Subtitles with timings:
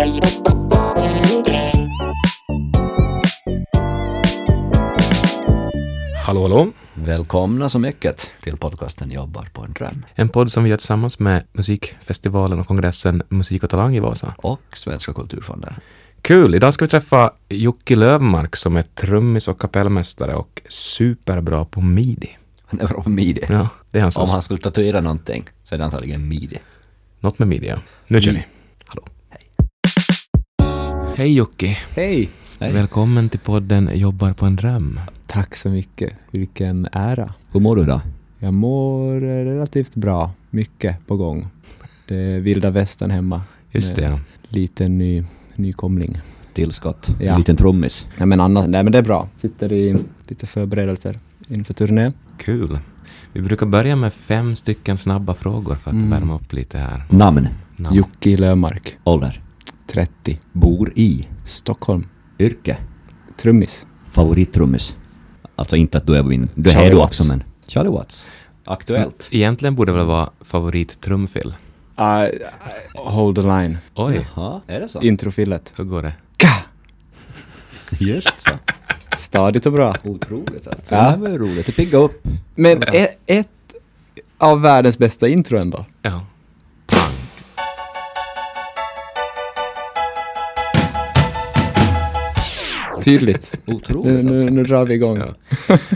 [0.00, 0.20] Hallå,
[6.42, 6.72] hallå.
[6.94, 10.04] Välkomna så mycket till podcasten Jobbar på en dröm.
[10.14, 14.34] En podd som vi gör tillsammans med musikfestivalen och kongressen Musik och talang i Vasa.
[14.38, 15.74] Och Svenska kulturfonden.
[16.22, 16.54] Kul!
[16.54, 22.38] Idag ska vi träffa Jocke Lövmark som är trummis och kapellmästare och superbra på midi.
[22.66, 23.44] Han är bra på midi.
[23.48, 26.58] Ja, det är hans Om han skulle tatuera någonting så är det antagligen midi.
[27.20, 27.76] Något med midi, ja.
[28.06, 28.46] Nu kör vi.
[31.16, 31.34] Hej.
[31.34, 31.66] Jocke!
[31.96, 32.28] Hej!
[32.60, 32.72] Hej.
[32.72, 35.00] Välkommen till podden Jobbar på en dröm.
[35.26, 36.12] Tack så mycket.
[36.30, 37.34] Vilken ära.
[37.52, 38.00] Hur mår du idag?
[38.38, 40.30] Jag mår relativt bra.
[40.50, 41.46] Mycket på gång.
[42.08, 43.42] Det är vilda västern hemma.
[43.72, 44.18] Just det, ja.
[44.48, 45.24] Lite ny,
[45.56, 46.20] nykomling.
[46.52, 47.10] Tillskott?
[47.20, 47.32] Ja.
[47.32, 48.06] En liten trummis?
[48.16, 49.28] Nej men, annars, nej men det är bra.
[49.40, 49.96] Sitter i
[50.28, 51.18] lite förberedelser
[51.48, 52.12] inför turné.
[52.38, 52.78] Kul.
[53.32, 56.10] Vi brukar börja med fem stycken snabba frågor för att Mm.
[56.10, 57.02] värma upp lite här.
[57.10, 57.48] Namn?
[57.76, 57.96] Namn.
[57.96, 58.96] Jocke Lömark.
[59.04, 59.40] Ålder?
[59.90, 60.38] 30.
[60.52, 61.28] Bor i?
[61.44, 62.06] Stockholm.
[62.38, 62.76] Yrke?
[63.36, 63.86] Trummis.
[64.10, 64.96] Favorittrummis?
[65.56, 66.48] Alltså inte att du är min...
[66.54, 67.20] Du är Charlie här du Watts.
[67.20, 67.44] också men...
[67.66, 68.32] Charlie Watts.
[68.64, 69.28] Aktuellt?
[69.32, 71.54] Egentligen borde det väl vara favorittrumfil.
[72.00, 72.28] Uh,
[72.94, 73.78] hold the line.
[73.94, 75.00] Oj, Jaha, är det så?
[75.00, 75.72] Introfillet.
[75.76, 76.12] hur går det?
[76.36, 76.62] Ka!
[78.04, 78.50] Just så.
[79.18, 79.94] Stadigt och bra.
[80.04, 80.94] Otroligt alltså.
[80.94, 81.00] Ja.
[81.02, 81.66] Det här var ju roligt.
[81.66, 82.22] Det piggar upp.
[82.54, 83.48] Men ett, ett
[84.38, 85.84] av världens bästa intro ändå.
[86.02, 86.20] Ja.
[93.04, 93.54] Tydligt.
[93.64, 94.54] Nu, Otroligt nu, alltså.
[94.54, 95.18] nu drar vi igång.
[95.18, 95.34] Ja.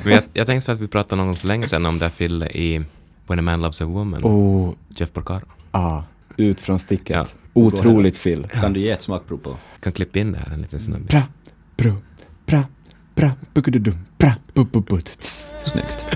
[0.05, 2.05] Men jag, jag tänkte för att vi pratade någon gång för länge sedan om det
[2.05, 2.83] här Fille i
[3.27, 4.21] When a man loves a woman.
[4.25, 5.45] Oh, Jeff Porcaro.
[5.71, 6.03] ah,
[6.37, 7.11] ut från sticket.
[7.17, 7.27] Ja.
[7.53, 8.47] Otroligt Phil.
[8.61, 9.57] Kan du ge ett smakprov på?
[9.81, 11.09] Kan klippa in det här en liten snubb.
[11.09, 11.23] Bra,
[11.77, 11.93] bro,
[12.47, 12.63] bra,
[13.15, 15.01] bra, bugududum, bra, bu, bu, bu.
[15.65, 16.07] Snyggt.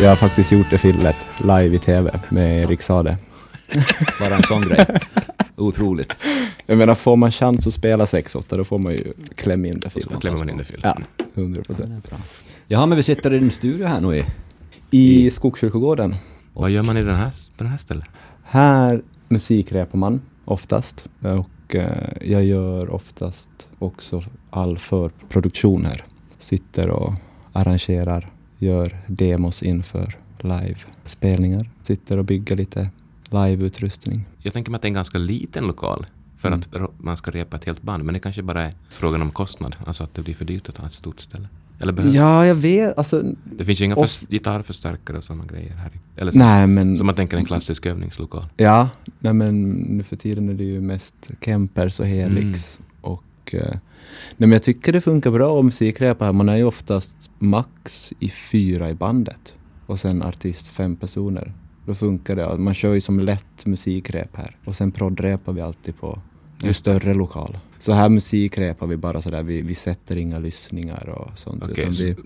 [0.00, 3.16] Jag har faktiskt gjort det fillet live i tv med Erik Sade.
[4.20, 4.86] Bara en sån grej.
[5.62, 6.16] Otroligt.
[6.66, 9.80] Jag menar, får man chans att spela 6-8 då får man ju klämma in det
[9.80, 10.20] Då fillet.
[10.20, 10.80] klämmer man in det Fille.
[10.82, 10.98] Ja,
[11.34, 12.06] 100 procent.
[12.66, 14.24] Jaha, men vi sitter i din studio här nu i...
[14.90, 16.14] I Skogskyrkogården.
[16.52, 18.04] Vad gör man i den här, på det här stället?
[18.44, 26.04] Här musikrepar man oftast och eh, jag gör oftast också all förproduktion här.
[26.38, 27.14] Sitter och
[27.52, 31.70] arrangerar, gör demos inför livespelningar.
[31.82, 32.90] Sitter och bygger lite
[33.32, 34.24] liveutrustning.
[34.38, 36.06] Jag tänker mig att det är en ganska liten lokal
[36.38, 36.60] för Mm.
[36.60, 38.04] att man ska repa ett helt band.
[38.04, 39.76] Men det kanske bara är frågan om kostnad.
[39.86, 41.48] Alltså att det blir för dyrt att ha ett stort ställe.
[41.80, 42.98] Eller behöver Ja, jag vet.
[42.98, 43.22] Alltså,
[43.56, 45.90] Det finns ju inga för, gitarrförstärkare och sådana grejer här.
[46.16, 46.96] Eller så, nej men...
[46.96, 48.44] som man tänker en klassisk övningslokal.
[48.56, 48.88] Ja,
[49.18, 52.78] nej men nu för tiden är det ju mest Kempers och Helix.
[53.00, 53.78] Och, eh, nej
[54.36, 56.32] men jag tycker det funkar bra att musikrepa här.
[56.32, 59.54] Man är ju oftast max i fyra i bandet.
[59.86, 61.52] Och sen artist fem personer.
[61.84, 62.58] Då funkar det.
[62.58, 64.56] Man kör ju som lätt musikrep här.
[64.64, 66.18] Och sen proddrepar vi alltid på
[66.62, 67.58] en större lokal.
[67.78, 69.42] Så här musikrepar vi bara sådär.
[69.42, 71.62] Vi, vi sätter inga lyssningar och sånt.
[71.70, 72.16] Okej, så, vi,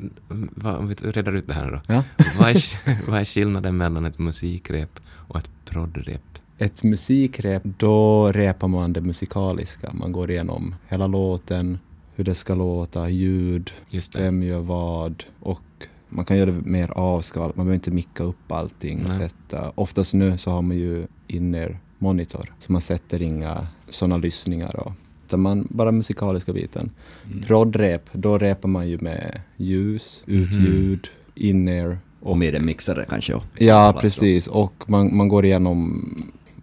[0.63, 1.95] om vi reder ut det här då.
[1.95, 2.03] ja.
[2.39, 6.23] vad, är, vad är skillnaden mellan ett musikrep och ett proddrep?
[6.59, 9.93] Ett musikrep, då repar man det musikaliska.
[9.93, 11.79] Man går igenom hela låten,
[12.15, 13.71] hur det ska låta, ljud,
[14.15, 15.61] vem gör vad och
[16.09, 17.57] man kan göra det mer avskalat.
[17.57, 19.19] Man behöver inte micka upp allting och Nej.
[19.19, 19.73] sätta.
[19.75, 24.93] Oftast nu så har man ju in-ear monitor så man sätter inga sådana lyssningar och
[25.27, 26.91] utan man bara musikaliska biten.
[27.27, 27.43] Mm.
[27.43, 33.35] Proddrep, då repar man ju med ljus, utljud, in-ear Och med en mixare kanske.
[33.35, 34.47] Och Ja, precis.
[34.47, 36.05] Och man, man går igenom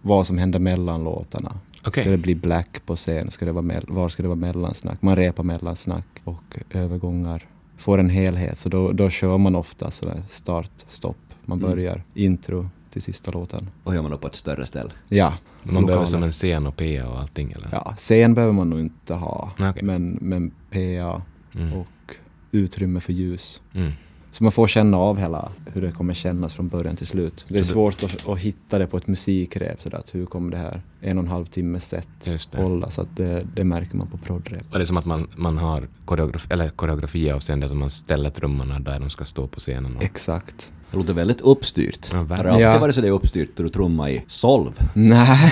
[0.01, 1.59] vad som händer mellan låtarna.
[1.83, 2.03] Okej.
[2.03, 3.31] Ska det bli black på scen?
[3.31, 5.01] Ska det vara var ska det vara mellansnack?
[5.01, 7.45] Man repar mellansnack och övergångar.
[7.83, 11.17] Får en helhet, så då, då kör man ofta sådär start, stopp.
[11.45, 11.69] Man Mm.
[11.71, 13.69] börjar intro till sista låten.
[13.83, 14.89] Och gör man då på ett större ställe.
[15.09, 15.33] Ja,
[15.63, 17.69] Man behöver behöver- som en scen och PA och allting eller?
[17.71, 19.51] ja, scen behöver man nog inte ha.
[19.59, 19.83] Okej.
[19.83, 21.21] Men, men PA
[21.55, 21.73] Mm.
[21.73, 22.15] och
[22.51, 23.61] utrymme för ljus.
[23.73, 23.91] Mm.
[24.33, 27.45] Så man får känna av hela hur det kommer kännas från början till slut.
[27.47, 30.25] Det är Så det- svårt att, att hitta det på ett musikrep sådär att hur
[30.25, 32.57] kommer det här en och en halv timme set det.
[32.57, 34.63] hålla så att det, det märker man på proddrep.
[34.71, 38.29] Och det är som att man, man har koreograf, eller koreografi avseende att man ställer
[38.29, 39.97] trummorna där de ska stå på scenen.
[39.97, 40.71] Och, Exakt.
[40.91, 42.09] Det låter väldigt uppstyrt.
[42.11, 42.79] Ja, Har det alltid Ja.
[42.79, 44.71] varit så det uppstyrt då du trummar i solv?
[44.93, 45.51] Nej,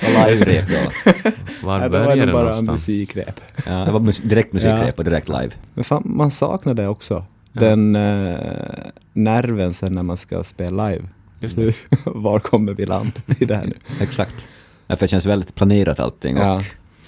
[0.00, 0.90] live-rep då?
[1.66, 2.68] var det börjar var det bara någonstans?
[2.88, 3.40] musikrep.
[3.66, 5.50] Ja, det var mus- direkt musikrep och direkt live.
[5.74, 7.24] Men fan, man saknar det också.
[7.60, 8.36] Den eh,
[9.12, 11.04] nerven sen när man ska spela live.
[11.40, 11.74] Just det.
[12.04, 13.74] Var kommer vi land i det här nu?
[14.00, 14.34] Exakt.
[14.86, 16.62] Ja, för det känns väldigt planerat allting och Ja.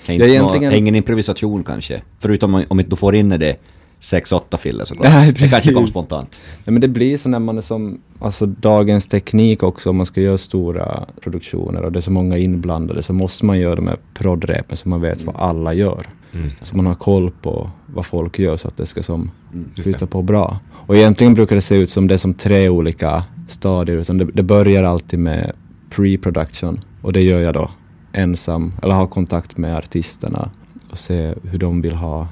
[0.06, 2.02] kan inte Ja, egentligen- ingen improvisation kanske.
[2.20, 3.56] Förutom om, om du får in det
[4.00, 5.08] sex, åtta filler såklart.
[5.12, 6.40] Nej, det kanske kom spontant.
[6.64, 10.06] Nej, men det blir så när man är som, alltså dagens teknik också, om man
[10.06, 13.86] ska göra stora produktioner och det är så många inblandade så måste man göra de
[13.88, 16.06] här proddrepen så man vet vad alla gör.
[16.32, 16.50] Mm.
[16.62, 19.70] Så man har koll på vad folk gör så att det ska som Mm.
[19.74, 20.06] Flyta det.
[20.06, 20.58] på bra.
[20.70, 24.24] Och egentligen brukar det se ut som det är som tre olika stadier utan det,
[24.24, 25.52] det börjar alltid med
[25.90, 27.70] pre-production och det gör jag då
[28.12, 30.50] ensam eller har kontakt med artisterna
[30.90, 32.28] och se hur de vill ha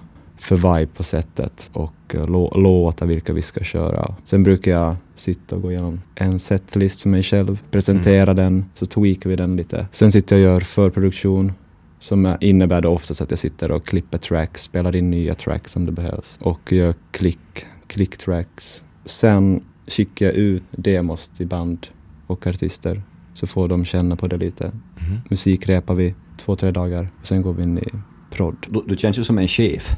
[0.46, 4.14] för vibe på sättet och eh, lå- låta vilka vi ska köra.
[4.25, 8.87] Sen brukar jag sitta och gå igenom en setlist för mig själv, presentera den, så
[8.87, 9.87] tweakar vi den lite.
[9.93, 11.52] Sen sitter jag och gör förproduktion
[11.98, 15.76] som är- innebär då oftast att jag sitter och klipper tracks, spelar in nya tracks
[15.76, 18.82] om det behövs och gör klick, klicktracks.
[19.04, 21.87] Sen skickar jag ut demos till band
[22.26, 23.02] och artister
[23.34, 24.64] så får de känna på det lite.
[24.66, 25.19] Mhm.
[25.31, 27.88] Musik repar vi två, tre dagar och sen går vi in i
[28.31, 28.56] prodd.
[28.69, 29.96] Du, du känns ju som en chef.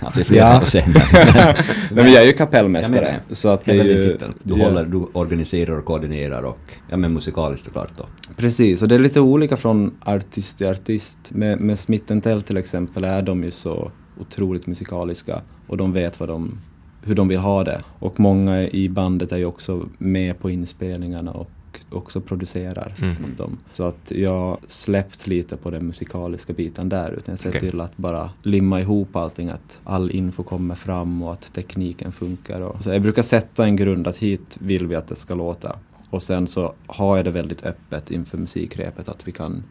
[0.00, 0.60] Alltså i flera Ja.
[0.60, 1.02] avseenden.
[1.90, 4.18] Men jag är ju Jag kapellmästare menar så att det är ju...
[4.42, 4.64] Du, ja.
[4.64, 6.58] håller, du organiserar och koordinerar och,
[6.90, 8.06] ja men musikaliskt såklart då.
[8.36, 11.18] Precis, och det är lite olika från artist till artist.
[11.30, 16.20] Med, med Smith Tell till exempel är de ju så otroligt musikaliska och de vet
[16.20, 16.58] vad de,
[17.04, 17.80] hur de vill ha det.
[17.98, 21.50] Och många i bandet är ju också med på inspelningarna och
[21.90, 23.16] också producerar Mm.
[23.36, 23.58] dem.
[23.72, 27.60] Så att jag släppt lite på den musikaliska biten där utan jag ser Okej.
[27.60, 32.60] till att bara limma ihop allting, att all info kommer fram och att tekniken funkar.
[32.60, 35.76] Och, så jag brukar sätta en grund att hit vill vi att det ska låta.
[36.10, 39.62] Och sen så har jag det väldigt öppet inför musikrepet att vi kan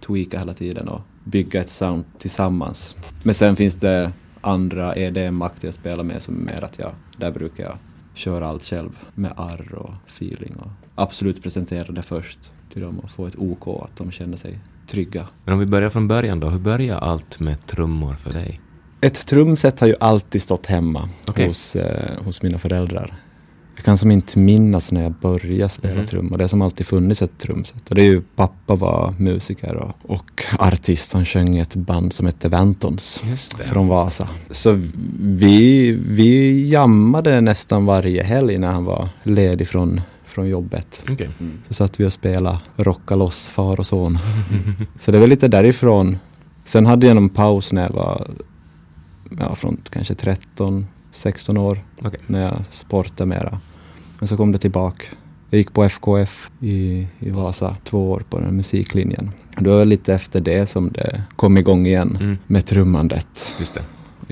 [0.00, 2.96] tweaka hela tiden och bygga ett sound tillsammans.
[3.22, 7.30] Men sen finns det andra EDM-akter jag spelar med som är mer att jag, där
[7.30, 7.74] brukar jag
[8.20, 13.10] köra allt själv med arr och feeling och absolut presentera det först till dem och
[13.10, 15.28] få ett OK att de känner sig trygga.
[15.44, 18.60] Men om vi börjar från början då, hur börjar allt med trummor för dig?
[19.00, 21.46] Ett trumset har ju alltid stått hemma Okej.
[21.46, 23.14] hos, eh, hos mina föräldrar.
[23.76, 26.06] Jag kan som inte minnas när jag började spela Mhm.
[26.06, 26.38] trummor.
[26.38, 27.88] Det har som alltid funnits ett trumset.
[27.88, 31.12] Och det är ju, pappa var musiker och, och artist.
[31.12, 33.22] Han sjöng i ett band som hette Ventons
[33.64, 34.28] från Vasa.
[34.50, 34.80] Så
[35.20, 41.02] vi, vi jammade nästan varje helg när han var ledig från, från jobbet.
[41.10, 41.30] Okej.
[41.40, 41.58] Mm.
[41.68, 44.18] Så satt vi och spelade Rocka loss far och son.
[45.00, 46.18] Så det var lite därifrån.
[46.64, 48.26] Sen hade jag en paus när jag var
[49.38, 52.20] ja, från kanske 13, 16 år Okej.
[52.26, 53.60] när jag sportade mera.
[54.18, 55.04] Men så kom det tillbaka.
[55.50, 59.30] Jag gick på FKF i, i Vasa två år på den musiklinjen.
[59.58, 62.38] Det var lite efter det som det kom igång igen Mm.
[62.46, 63.54] med trummandet.
[63.58, 63.82] Just det.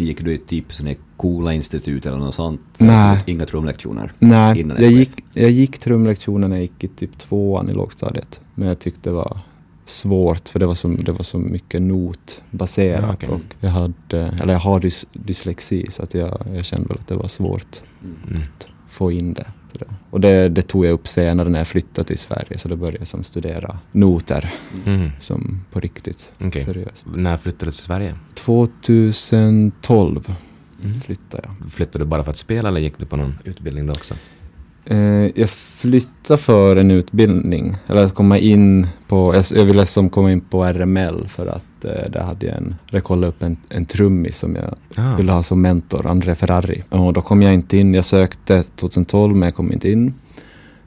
[0.03, 2.61] Gick du i typ här coola institut eller något sånt?
[2.79, 3.23] Nej.
[3.27, 4.13] Inga trumlektioner?
[4.19, 8.41] Nej, jag gick, jag gick trumlektioner när jag gick i typ tvåan i lågstadiet.
[8.55, 9.41] Men jag tyckte det var
[9.89, 13.05] svårt för det var så, det var så mycket notbaserat.
[13.09, 13.29] Ja, okej.
[13.29, 17.09] och jag, hade, eller jag har dys, dyslexi så att jag, jag kände väl att
[17.09, 17.83] det var svårt
[18.29, 18.43] Mm.
[18.43, 19.47] att få in det.
[19.73, 19.85] Det.
[20.11, 22.99] Och det, det tog jag upp senare när jag flyttade till Sverige så då började
[22.99, 24.55] jag som studera noter
[24.87, 25.11] Mm.
[25.21, 26.33] som på riktigt.
[26.41, 26.65] Okej.
[26.65, 27.07] Seriöst.
[27.15, 28.15] När flyttade du till Sverige?
[28.35, 30.35] 2012
[30.85, 31.01] Mm.
[31.01, 31.71] flyttade jag.
[31.73, 34.15] Flyttade du bara för att spela eller gick du på någon utbildning då också?
[34.91, 40.33] Eh, jag flyttade för en utbildning, eller att komma in på, jag, ville som komma
[40.33, 43.87] in på RML för att eh, där hade jag en, jag kollade upp en, en
[43.87, 45.17] trummis som jag Ah.
[45.17, 46.83] ville ha som mentor, André Ferrari.
[46.89, 50.15] Och då kom jag inte in, jag sökte 2012 men jag kom inte in.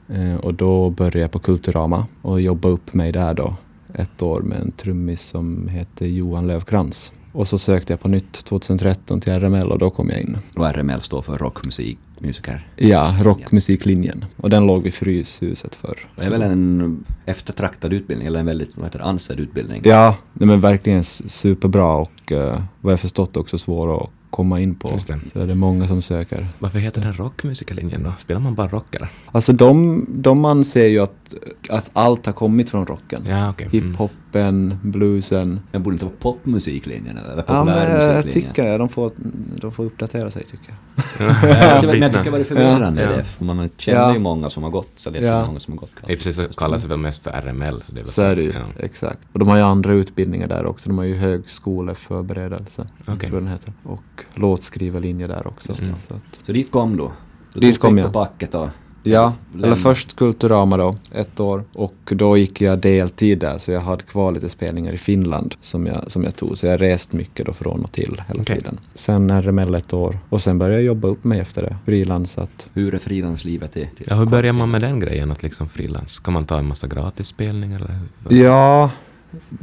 [0.08, 3.56] Eh, och då började jag på Kulturama och jobba upp mig där då
[3.94, 7.12] ett år med en trummis som heter Johan Lövkrans.
[7.32, 10.38] Och så sökte jag på nytt 2013 till RML och då kom jag in.
[10.56, 12.66] Och RML står för rockmusik, musiker.
[12.76, 14.24] Ja, rockmusiklinjen.
[14.36, 15.98] Och den låg vid Fryshuset för.
[16.16, 19.82] Det är väl en eftertraktad utbildning, eller en väldigt vad heter, det, ansedd utbildning.
[19.84, 24.74] Ja, nej men verkligen superbra och uh, vad jag förstått också svår att komma in
[24.74, 24.90] på.
[24.90, 25.20] Just det.
[25.32, 26.48] Det är många som söker.
[26.58, 28.12] Varför heter den rockmusikerlinjen då?
[28.18, 29.08] Spelar man bara rock eller?
[29.32, 31.34] Alltså de, de anser ju att,
[31.68, 33.24] att allt har kommit från rocken.
[33.28, 33.68] Ja, okej.
[33.72, 33.96] Mm.
[34.32, 35.60] Hiphopen, bluesen.
[35.72, 37.32] Men borde inte vara popmusiklinjen eller?
[37.32, 38.52] eller Ja men jag populärmusiklinjen?
[38.52, 38.78] tycker det.
[38.78, 39.12] De får,
[39.60, 40.76] de får uppdatera sig tycker jag.
[41.20, 42.24] Ja, jag tycker- men jag tycker Bytna.
[42.24, 43.10] det var förvirrande Ja.
[43.10, 44.12] det, för man känner Ja.
[44.12, 45.40] ju många som har gått, så vet Ja.
[45.42, 45.90] så många som har gått.
[46.10, 47.82] I och för sig så kallas det väl mest för RML.
[47.86, 48.84] Så, det är väl Så är det ju, Ja.
[48.84, 49.18] exakt.
[49.32, 50.88] Och de har ju andra utbildningar där också.
[50.88, 53.28] De har ju högskoleförberedelse, Okej.
[53.28, 53.72] tror jag den heter.
[53.82, 54.02] Och
[54.34, 55.72] låtskrivarlinje där också.
[55.82, 55.94] Mm.
[55.98, 57.08] Så att, Så dit kom du?
[57.54, 58.06] du Dit kom jag.
[58.06, 58.68] och packet och...
[59.04, 59.66] Ja, Lämna.
[59.66, 61.64] eller först Kulturama då, ett år.
[61.72, 65.86] Och då gick jag deltid där, så jag hade kvar lite spelningar i Finland som
[65.86, 66.58] jag, som jag tog.
[66.58, 68.56] Så jag rest mycket då från och till hela Okej.
[68.56, 68.78] tiden.
[68.94, 70.18] Sen RML ett år.
[70.28, 72.66] Och sen började jag jobba upp mig efter det, frilansat.
[72.74, 76.18] Hur är frilanslivet Ja, hur börjar man med den grejen att liksom frilans?
[76.18, 77.94] Kan man ta en massa gratisspelningar eller
[78.28, 78.42] hur?
[78.42, 78.90] Ja,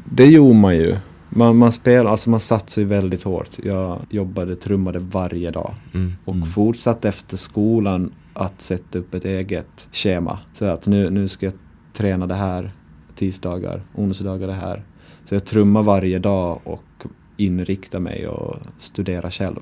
[0.05, 0.95] det gjorde man ju.
[1.29, 3.49] Man, man spelar, alltså man satsar ju väldigt hårt.
[3.63, 5.73] Jag jobbade, trummade varje dag.
[5.93, 6.13] Mm.
[6.25, 6.47] Och Mm.
[6.49, 10.39] fortsatte efter skolan att sätta upp ett eget schema.
[10.53, 11.53] Så att nu, nu ska jag
[11.93, 12.71] träna det här
[13.15, 14.83] tisdagar, onsdagar det här.
[15.25, 17.05] Så jag trummar varje dag och
[17.37, 19.59] inriktar mig och studerar själv.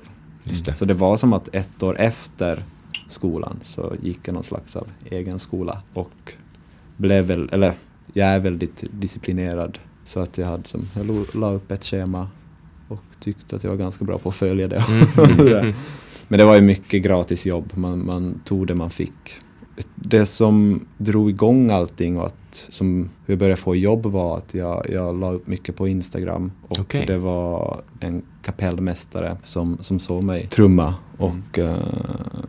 [0.64, 0.74] Det.
[0.74, 2.62] Så det var som att ett år efter
[3.08, 6.32] skolan så gick jag någon slags av egen skola och
[6.96, 7.72] blev väl, eller
[8.12, 12.28] jag är väldigt disciplinerad så att jag hade som, jag la upp ett schema
[12.88, 14.84] och tyckte att jag var ganska bra på att följa det.
[14.88, 15.74] Mm.
[16.28, 19.40] Men det var ju mycket gratis jobb, man, man tog det man fick.
[19.94, 24.54] Det som drog igång allting och att som hur jag började få jobb var att
[24.54, 27.04] jag, jag la upp mycket på Instagram och Okej.
[27.06, 31.76] det var en kapellmästare som, som såg mig trumma och eh,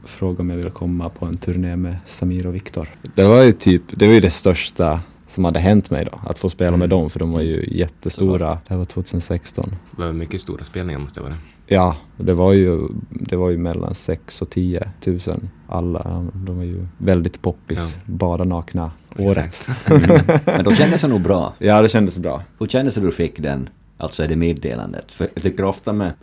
[0.06, 2.90] frågade om jag ville komma på en turné med Samir och Viktor.
[3.16, 6.40] Det var ju typ, det var ju det största som hade hänt mig då, att
[6.40, 6.90] få spela med Mm.
[6.90, 8.50] dem för de var ju jättestora.
[8.50, 9.76] Det här var 2016.
[9.98, 11.36] Det var mycket stora spelningar måste det vara.
[11.72, 15.50] Ja, det var ju, det var ju mellan 6 och 10 tusen.
[15.68, 18.00] Alla, de var ju väldigt poppis.
[18.06, 19.68] Bara nakna året.
[19.90, 20.20] Mm.
[20.46, 21.54] Men då kändes nog bra.
[21.60, 22.44] Ja, det kändes bra.
[22.60, 25.12] Hur kändes det du fick den, alltså är det meddelandet?
[25.12, 26.14] För jag tycker ofta med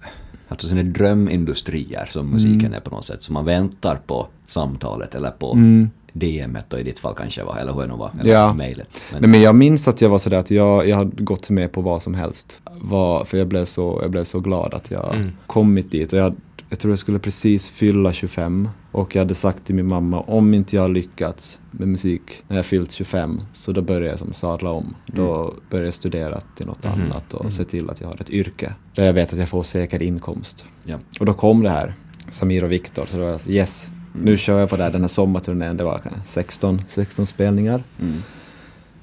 [0.48, 5.30] alltså sådana drömindustrier som musiken är på något sätt, så man väntar på samtalet eller
[5.30, 5.90] på Mm.
[6.18, 8.52] DMet och i ditt fall kanske var, eller hur det nu var, eller Ja.
[8.52, 8.88] mejlet.
[9.12, 11.72] Men, Nej, men jag minns att jag var sådär att jag, jag hade gått med
[11.72, 12.58] på vad som helst.
[12.80, 15.30] Var, för jag blev, så, jag blev så glad att jag Mm.
[15.46, 16.12] kommit dit.
[16.12, 16.34] Och jag,
[16.68, 18.68] jag tror jag skulle precis fylla 25.
[18.92, 22.56] Och jag hade sagt till min mamma, om inte jag har lyckats med musik när
[22.56, 24.94] jag fyllt 25, så då börjar jag som sadla om.
[25.06, 26.92] Då börjar jag studera till något Mhm.
[27.02, 28.72] annat och se till att jag har ett yrke.
[28.94, 30.64] Där jag vet att jag får säker inkomst.
[30.84, 30.98] ja.
[31.20, 31.94] Och då kom det här,
[32.30, 33.90] Samir och Viktor, så då var jag yes,
[34.22, 37.82] nu kör jag på det här, den här sommarturnén, det var kanske 16, 16 spelningar.
[38.00, 38.22] Mm.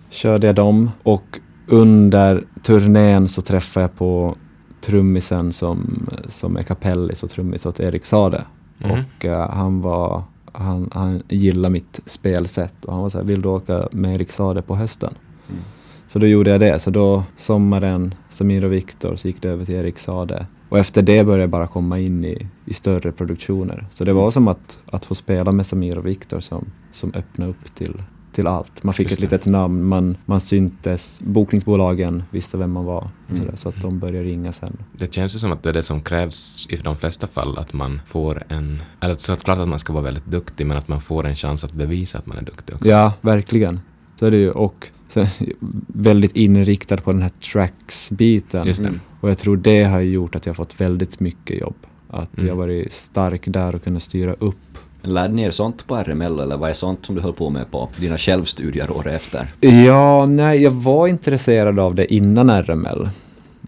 [0.09, 4.35] Körde jag dem och under turnén så träffade jag på
[4.81, 8.41] trummisen som, som är kapellis och trummis åt Erik Sade.
[8.77, 8.91] Mhm.
[8.91, 13.41] Och eh, han var, han, han gillade mitt spelsätt och han var så här, vill
[13.41, 15.13] du åka med Erik Sade på hösten?
[15.49, 15.61] Mm.
[16.07, 16.79] Så då gjorde jag det.
[16.79, 20.45] Så då sommaren, Samir och Viktor, så gick det över till Erik Sade.
[20.73, 23.87] Och efter det började jag bara komma in i, i större produktioner.
[23.91, 27.51] Så det var som att, att få spela med Samir och Viktor som, som öppnade
[27.51, 28.01] upp till,
[28.31, 28.83] till allt.
[28.83, 33.09] Man fick Just ett litet namn, man, man syntes, bokningsbolagen visste vem man var.
[33.29, 33.41] Mm.
[33.41, 34.77] Sådär, så att de började ringa sen.
[34.97, 37.73] Det känns ju som att det är det som krävs i de flesta fall, att
[37.73, 38.81] man får en...
[38.99, 41.35] Eller så att klart att man ska vara väldigt duktig, men att man får en
[41.35, 42.87] chans att bevisa att man är duktig också.
[42.87, 43.79] Ja, verkligen.
[44.19, 44.51] Så är det ju.
[44.51, 44.87] Och
[45.87, 48.67] väldigt inriktad på den här tracks-biten.
[48.79, 48.99] Mm.
[49.19, 51.75] Och jag tror det har gjort att jag fått väldigt mycket jobb.
[52.09, 52.47] Att Mm.
[52.47, 54.55] jag varit stark där och kunna styra upp.
[55.01, 57.71] Lärde ni er sånt på RML eller vad är sånt som du höll på med
[57.71, 59.47] på dina självstudier året efter?
[59.85, 63.09] Ja, nej, jag var intresserad av det innan RML.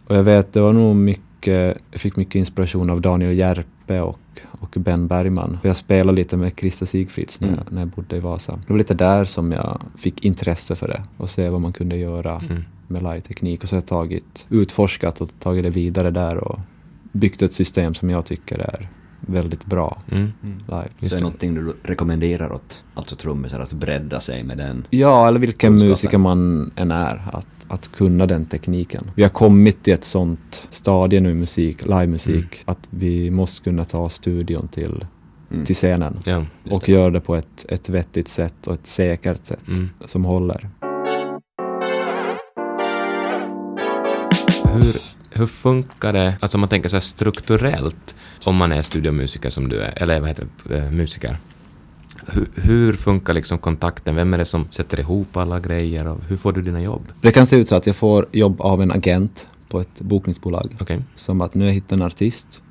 [0.07, 4.19] Och jag vet, det var nog mycket, jag fick mycket inspiration av Daniel Järpe och,
[4.65, 5.57] och Ben Bergman.
[5.63, 7.59] Jag spelade lite med Christer Sigfrids när, Mm.
[7.69, 8.59] när jag bodde i Vasa.
[8.67, 11.97] Det var lite där som jag fick intresse för det och se vad man kunde
[11.97, 12.63] göra Mm.
[12.87, 13.63] med live-teknik.
[13.63, 16.59] Och så har jag tagit, utforskat och tagit det vidare där och
[17.11, 18.87] byggt ett system som jag tycker är
[19.19, 20.31] väldigt bra Mm.
[20.67, 20.87] live.
[20.99, 21.23] Just så är det.
[21.23, 24.87] någonting du rekommenderar åt alltså trummisar att bredda sig med den?
[24.89, 29.11] Ja, eller vilken musiker man än är, att, att kunna den tekniken.
[29.15, 32.45] Vi har kommit till ett sånt stadie nu i musik, livemusik, Mm.
[32.65, 35.05] att vi måste kunna ta studion till,
[35.51, 35.65] Mm.
[35.65, 36.19] till scenen.
[36.25, 36.45] Ja.
[36.71, 36.91] Och det.
[36.91, 39.89] göra det på ett, ett vettigt sätt och ett säkert sätt Mm.
[40.05, 40.69] som håller.
[44.73, 44.95] Hur,
[45.39, 49.79] hur funkar det, alltså om man tänker så strukturellt, om man är studiomusiker som du
[49.81, 51.37] är, eller vad heter det, eh, musiker.
[52.27, 54.15] Hur, hur funkar liksom kontakten?
[54.15, 57.01] Vem är det som sätter ihop alla grejer och hur får du dina jobb?
[57.21, 60.75] Det kan se ut så att jag får jobb av en agent på ett bokningsbolag.
[60.81, 61.01] Okej.
[61.15, 62.61] Som att nu har jag hittat en artist.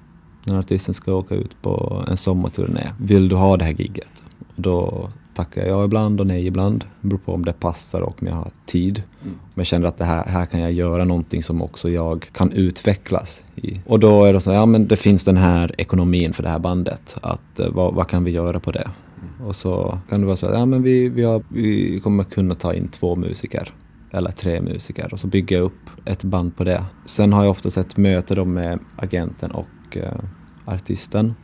[0.44, 2.90] Den artisten ska åka ut på en sommarturné.
[2.98, 4.22] Vill du ha det här gigget?
[4.38, 6.84] Och Då tackar jag ja ibland och nej ibland.
[7.00, 9.02] Det beror på om det passar och om jag har tid.
[9.22, 9.34] Mm.
[9.34, 12.52] Men jag känner att det här, här kan jag göra någonting som också jag kan
[12.52, 13.80] utvecklas i.
[13.86, 16.48] Och då är det så här, ja men det finns den här ekonomin för det
[16.48, 17.16] här bandet.
[17.20, 18.90] Att eh, vad, vad kan vi göra på det?
[19.40, 22.54] Och så kan det vara så att ja men vi, vi, har, vi kommer kunna
[22.54, 23.74] ta in två musiker.
[24.10, 26.84] Eller tre musiker och så bygga upp ett band på det.
[27.04, 30.18] Sen har jag oftast ett möte då med agenten och eh,
[30.64, 31.34] artisten.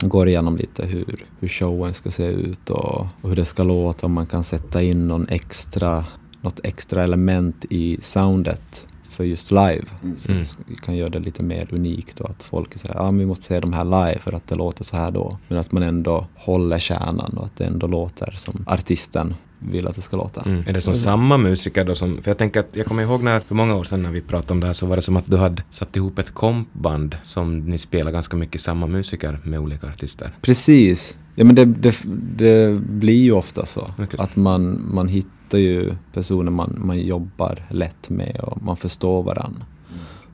[0.00, 4.06] Går igenom lite hur, hur showen ska se ut och, och hur det ska låta,
[4.06, 6.04] om man kan sätta in någon extra,
[6.40, 9.84] något extra element i soundet för just live.
[10.02, 10.16] Mm.
[10.18, 10.46] Som Mm.
[10.82, 13.60] kan göra det lite mer unikt och att folk säger ja men vi måste se
[13.60, 15.38] de här live för att det låter så här då.
[15.48, 19.96] Men att man ändå håller kärnan och att det ändå låter som artisten vill att
[19.96, 20.40] det ska låta.
[20.42, 20.64] Mm.
[20.66, 22.22] Är det som samma musiker då som...
[22.22, 24.52] För jag tänker att jag kommer ihåg när, för många år sedan när vi pratade
[24.52, 27.58] om det här så var det som att du hade satt ihop ett kompband som
[27.58, 30.30] ni spelar ganska mycket samma musiker med olika artister.
[30.42, 31.16] Precis.
[31.34, 31.94] Ja men det, det,
[32.36, 33.90] det blir ju ofta så.
[33.98, 34.18] Okej.
[34.18, 39.64] Att man, man hittar ju personer man, man jobbar lätt med och man förstår varandra.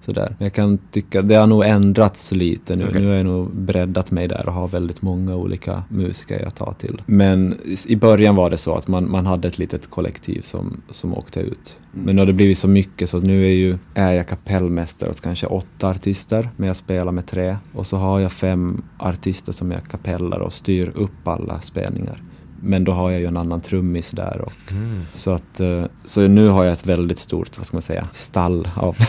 [0.01, 0.37] Sådär.
[0.39, 2.89] Jag kan tycka, det har nog ändrats lite nu.
[2.89, 3.01] Okej.
[3.01, 6.73] Nu har jag nog breddat mig där och har väldigt många olika musiker jag tar
[6.73, 7.03] till.
[7.07, 11.15] Men i början var det så att man, man hade ett litet kollektiv som, som
[11.15, 11.77] åkte ut.
[11.93, 15.11] Men nu har det blivit så mycket så att nu är, ju, är jag kapellmästare
[15.11, 17.57] åt kanske åtta artister, men jag spelar med tre.
[17.73, 22.23] Och så har jag fem artister som jag kapellar och styr upp alla spelningar.
[22.63, 25.03] Men då har jag ju en annan trummis där och Mm.
[25.15, 28.69] så att, eh, så nu har jag ett väldigt stort, vad ska man säga, stall
[28.75, 28.97] av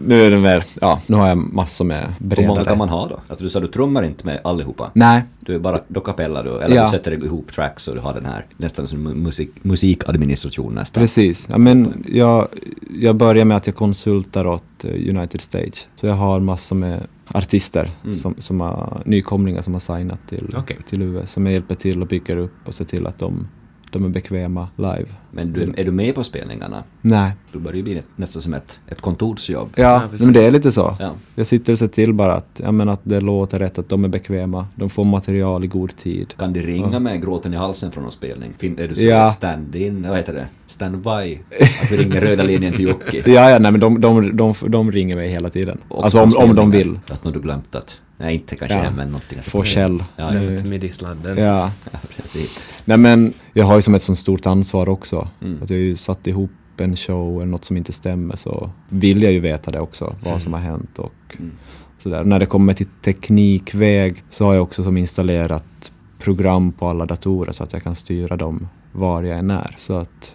[0.00, 2.46] nu är det mer, ja, nu har jag massor med Hur bredare.
[2.48, 3.18] många kan man ha då?
[3.28, 4.90] Att du sa du trummar inte med allihopa?
[4.94, 6.84] Nej, Du är bara, då kapellar du, eller Ja.
[6.84, 11.00] du sätter ihop tracks och du har den här nästan som musik, musikadministration nästan.
[11.02, 11.46] precis.
[11.50, 12.48] Ja, men jag,
[13.00, 15.86] jag börjar med att jag konsultar åt eh, United Stage.
[15.94, 18.14] Så jag har massor med artister Mm.
[18.14, 20.78] som, som har, nykomlingar som har signat till, Okej.
[20.88, 21.24] till UV.
[21.24, 23.48] Som jag hjälper till och bygger upp och ser till att de,
[23.94, 25.06] de är bekväma live.
[25.30, 26.82] Men du, är du med på spelningarna?
[27.00, 27.32] Nej.
[27.52, 29.68] Då börjar det bli nästan som ett, ett kontorsjobb.
[29.76, 30.96] Ja, Ja, men det är lite så.
[31.00, 31.10] Ja.
[31.34, 34.04] Jag sitter och ser till bara att, ja, men att det låter rätt, att de
[34.04, 36.34] är bekväma, de får material i god tid.
[36.38, 36.98] Kan de ringa Ja.
[36.98, 38.52] med gråten i halsen från någon spelning?
[38.58, 39.30] Fin, är du så Ja.
[39.32, 40.46] stand-in, vad heter det?
[40.68, 41.38] Stand-by?
[41.82, 43.22] Att du ringer röda linjen till Jocke?
[43.30, 45.78] Ja, ja, nej men de, de, de, de ringer mig hela tiden.
[45.88, 46.98] Och Alltså om, om de vill.
[47.10, 48.82] Att nu du glömt att, nej inte kanske Ja.
[48.82, 49.64] hem men någonting.
[49.64, 50.04] Kjell.
[50.16, 50.30] Ja,
[50.64, 51.38] midi-sladden.
[51.38, 51.70] Ja.
[51.92, 52.62] Ja, precis.
[52.84, 55.28] Nej men jag har ju som ett sånt stort ansvar också.
[55.42, 55.62] Mm.
[55.62, 59.22] Att jag har ju satt ihop en show eller något som inte stämmer så vill
[59.22, 60.40] jag ju veta det också, vad Mm.
[60.40, 61.52] som har hänt och Mm.
[61.98, 62.24] sådär.
[62.24, 67.52] När det kommer till teknikväg så har jag också som installerat program på alla datorer
[67.52, 69.74] så att jag kan styra dem var jag än är.
[69.76, 70.32] Så att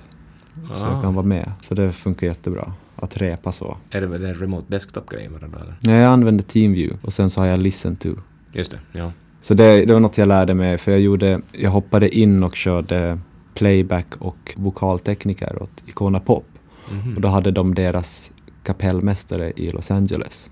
[0.73, 1.01] så jag Ah.
[1.01, 1.51] kan vara med.
[1.61, 2.73] Så det funkar jättebra.
[3.01, 3.77] Att repa så.
[3.91, 5.75] Är det väl en remote desktop-grej bara då eller?
[5.79, 8.09] Nej, jag använder TeamView och sen så har jag Listen to.
[8.53, 9.11] Just det, ja.
[9.41, 12.55] Så det, det var något jag lärde mig för jag gjorde, jag hoppade in och
[12.55, 13.19] körde
[13.53, 16.45] playback och vokaltekniker åt Icona Pop.
[16.91, 17.15] Mhm.
[17.15, 18.31] Och då hade de deras
[18.63, 20.49] kapellmästare i Los Angeles.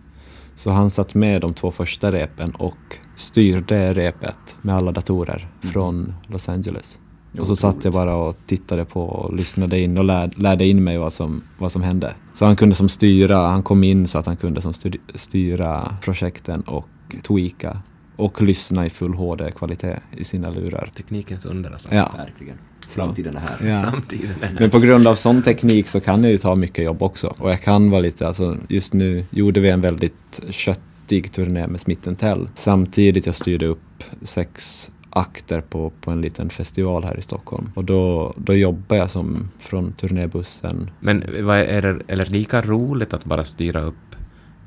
[0.55, 2.77] Så han satt med de två första repen och
[3.15, 5.73] styrde repet med alla datorer Mm.
[5.73, 6.99] från Los Angeles.
[7.31, 10.65] Jo, och så satt jag bara och tittade på och lyssnade in och lär, lärde
[10.65, 12.13] in mig vad som, vad som hände.
[12.33, 15.97] Så han kunde som styra, han kom in så att han kunde som styr, styra
[16.01, 16.89] projekten och
[17.21, 17.81] tweaka.
[18.15, 20.91] Och lyssna i full HD-kvalitet i sina lurar.
[20.95, 21.89] Teknikens under alltså.
[21.95, 22.11] Ja.
[22.17, 22.57] Verkligen.
[22.87, 23.69] Framtiden är här.
[23.69, 23.91] ja.
[23.91, 27.03] Framtiden är Men på grund av sån teknik så kan jag ju ta mycket jobb
[27.03, 27.35] också.
[27.37, 31.81] Och jag kan vara lite, alltså just nu gjorde vi en väldigt köttig turné med
[31.81, 32.49] Smith Tell.
[32.55, 37.69] Samtidigt jag styrde upp sex akter på, på en liten festival här i Stockholm.
[37.75, 40.89] Och då, då jobbar jag som från turnébussen.
[40.99, 43.95] Men är det, är det lika roligt att bara styra upp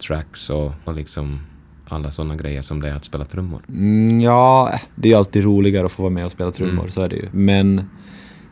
[0.07, 1.41] tracks och, och liksom
[1.89, 3.63] alla sådana grejer som det är att spela trummor?
[3.69, 6.91] Mm, ja, det är ju alltid roligare att få vara med och spela trummor, Mm.
[6.91, 7.29] så är det ju.
[7.33, 7.85] Men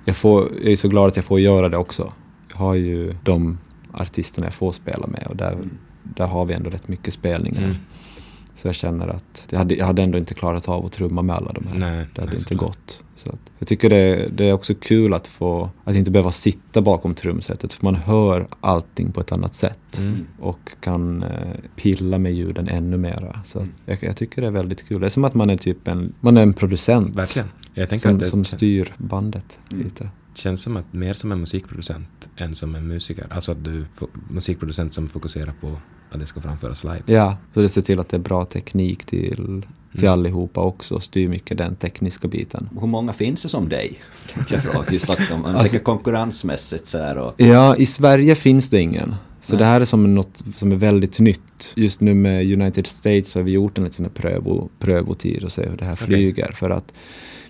[0.04, 2.12] jag, får, jag är så glad att jag får göra det också.
[2.50, 3.58] Jag har ju de
[3.92, 5.56] artisterna jag får spela med och där,
[6.02, 7.62] där har vi ändå rätt mycket spelningar.
[7.62, 7.76] Mm.
[8.58, 11.36] Så jag känner att jag hade, jag hade ändå inte klarat av att trumma med
[11.36, 11.78] alla de här.
[11.78, 13.00] Nej, det hade nej, inte gått.
[13.16, 16.82] Så att, jag tycker det, det är också kul att få, att inte behöva sitta
[16.82, 19.98] bakom trumsetet för man hör allting på ett annat sätt.
[19.98, 20.26] Mm.
[20.40, 21.28] Och kan eh,
[21.76, 23.40] pilla med ljuden ännu mera.
[23.46, 23.72] Så Mm.
[23.86, 25.00] jag, jag tycker det är väldigt kul.
[25.00, 27.16] Det är som att man är typ en, man är en producent.
[27.16, 27.48] Verkligen.
[27.74, 29.84] Jag tänker Som, att det som styr bandet Mm.
[29.84, 30.10] lite.
[30.34, 33.26] känns som att mer som en musikproducent än som en musiker.
[33.30, 33.84] Alltså att du
[34.30, 35.76] musikproducent som fokuserar på
[36.10, 37.02] att det ska framföras live.
[37.06, 40.12] Ja, så det ser till att det är bra teknik till, till Mm.
[40.12, 40.94] allihopa också.
[40.94, 42.68] och Styr mycket den tekniska biten.
[42.80, 43.98] Hur många finns det som dig?
[44.50, 44.92] Jag fråga.
[44.92, 47.34] Just att om man Alltså- tänker konkurrensmässigt så här och...
[47.40, 49.14] Ja, i Sverige finns det ingen.
[49.40, 49.58] Så Nej.
[49.58, 51.72] det här är som något som är väldigt nytt.
[51.74, 55.66] Just nu med United States så har vi gjort en liten prövo, prövotid och se
[55.66, 56.52] hur det här flyger.
[56.52, 56.92] För att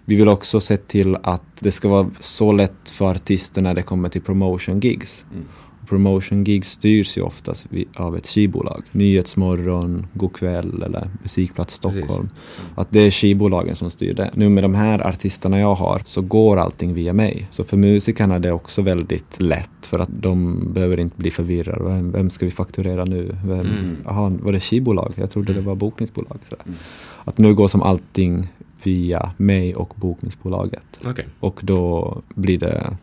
[0.04, 3.82] vi vill också se till att det ska vara så lätt för artister när det
[3.82, 5.24] kommer till promotion gigs.
[5.32, 5.44] Mm.
[5.88, 8.83] Promotion gigs styrs ju oftast av ett skivbolag.
[8.92, 12.29] Nyhetsmorgon, Go'kväll eller Musikplats Stockholm.
[12.74, 14.31] Att det är skivbolagen som styr det.
[14.35, 17.46] Nu med de här artisterna jag har så går allting via mig.
[17.51, 21.85] Så för musikerna är det också väldigt lätt för att de behöver inte bli förvirrade.
[21.85, 23.37] Vem, vem ska vi fakturera nu?
[23.44, 23.96] Vem, Mm.
[24.07, 25.12] Aha, var det skivbolag?
[25.16, 25.64] Jag trodde det Mm.
[25.64, 26.38] var bokningsbolag.
[26.66, 26.79] Mm.
[27.24, 28.48] Att nu går som allting
[28.83, 31.01] via mig och bokningsbolaget.
[31.05, 31.27] Okej.
[31.40, 32.96] Och då blir det,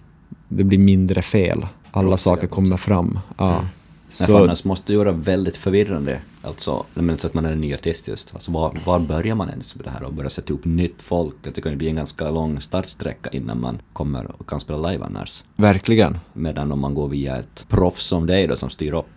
[0.49, 1.65] det blir mindre fel.
[1.95, 3.19] Alla saker kommer fram.
[3.37, 3.51] Ja.
[3.53, 3.65] Mm.
[4.19, 6.19] Men Så- annars måste det vara väldigt förvirrande.
[6.41, 8.35] Alltså, men så att man är en ny artist just.
[8.35, 11.35] Alltså, var, var börjar man ens med det här och börja sätta ihop nytt folk?
[11.41, 15.05] Det kan ju bli en ganska lång startsträcka innan man kommer och kan spela live
[15.05, 15.43] annars.
[15.55, 16.17] Verkligen.
[16.33, 19.07] Medan om man går via ett proffs som dig då som styr upp,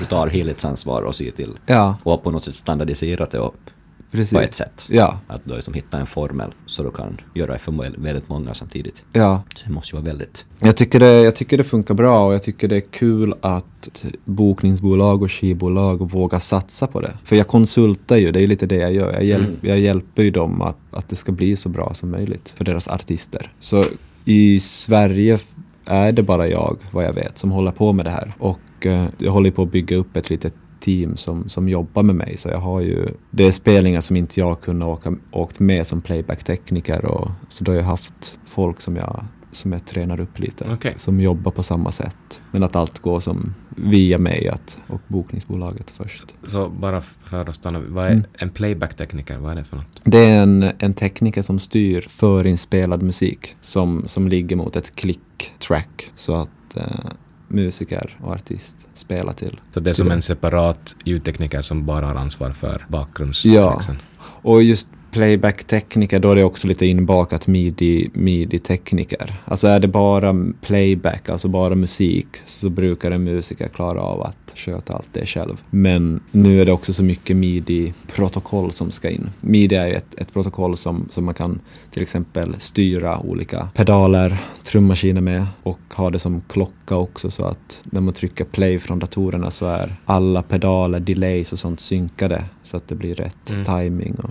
[0.00, 3.70] du tar helhetsansvar och ser till Ja, och på något sätt standardiserat det upp
[4.10, 4.32] precis.
[4.32, 4.86] på ett sätt.
[4.90, 9.04] Ja, Att då liksom hitta en formel så du kan göra för väldigt många samtidigt.
[9.12, 9.42] ja.
[9.56, 10.44] Så det måste ju vara väldigt...
[10.60, 14.04] Jag tycker, det, jag tycker det funkar bra och jag tycker det är kul att
[14.24, 17.12] bokningsbolag och skivbolag vågar satsa på det.
[17.24, 19.12] För jag konsultar ju, det är lite det jag gör.
[19.12, 19.58] Jag, hjälp, Mm.
[19.62, 22.88] jag hjälper ju dem att, att det ska bli så bra som möjligt för deras
[22.88, 23.52] artister.
[23.60, 23.84] Så
[24.24, 25.38] i Sverige
[25.84, 28.32] är det bara jag, vad jag vet, som håller på med det här.
[28.38, 32.14] Och eh, jag håller på att bygga upp ett litet team som, som jobbar med
[32.14, 32.36] mig.
[32.38, 36.00] Så jag har ju, det är spelningar som inte jag kunde åka, åkt med som
[36.00, 37.04] playback-tekniker.
[37.04, 40.66] Och, så då har jag haft folk som jag, som jag tränar upp lite.
[40.72, 40.94] Okej.
[40.98, 42.40] Som jobbar på samma sätt.
[42.50, 46.34] Men att allt går som via mig att, och bokningsbolaget först.
[46.46, 48.24] Så bara för att stanna, vad är Mm.
[48.38, 50.00] en playback-tekniker, vad är det för något?
[50.04, 56.12] Det är en, en tekniker som styr förinspelad musik som, som ligger mot ett click-track
[56.16, 57.10] så att eh,
[57.48, 59.60] musiker och artist spelar till.
[59.74, 62.86] Så det är som en separat ljudtekniker som bara har ansvar för Ja.
[62.88, 63.98] bakgrundstracksen?
[64.20, 69.32] Och just playback-tekniker, då är det också lite inbakat midi, midi-tekniker.
[69.44, 74.52] Alltså är det bara playback, alltså bara musik, så brukar en musiker klara av att
[74.54, 75.62] sköta allt det själv.
[75.70, 79.30] Men nu är det också så mycket midi-protokoll som ska in.
[79.40, 85.20] Midi är ett, ett protokoll som, som man kan till exempel styra olika pedaler, trummaskiner
[85.20, 89.50] med och ha det som klocka också så att när man trycker play från datorerna
[89.50, 93.64] så är alla pedaler, delays och sånt synkade så att det blir rätt Mm.
[93.64, 94.30] timing och.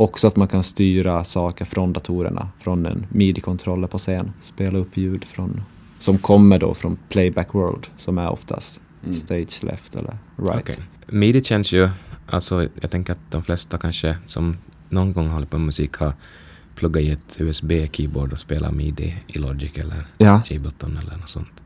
[0.00, 4.32] Också att man kan styra saker från datorerna, från en midi-kontroller på scen.
[4.42, 5.62] Spela upp ljud från,
[5.98, 9.14] som kommer då från Playback World, som är oftast Mm.
[9.14, 10.60] stage left eller right.
[10.60, 10.76] Okej.
[11.06, 11.90] Midi känns ju,
[12.26, 14.56] alltså jag tänker att de flesta kanske som
[14.88, 16.12] någon gång håller på med musik har
[16.74, 21.62] pluggat i ett USB-keyboard och spelat midi i Logic eller Ja, Ableton eller något sånt.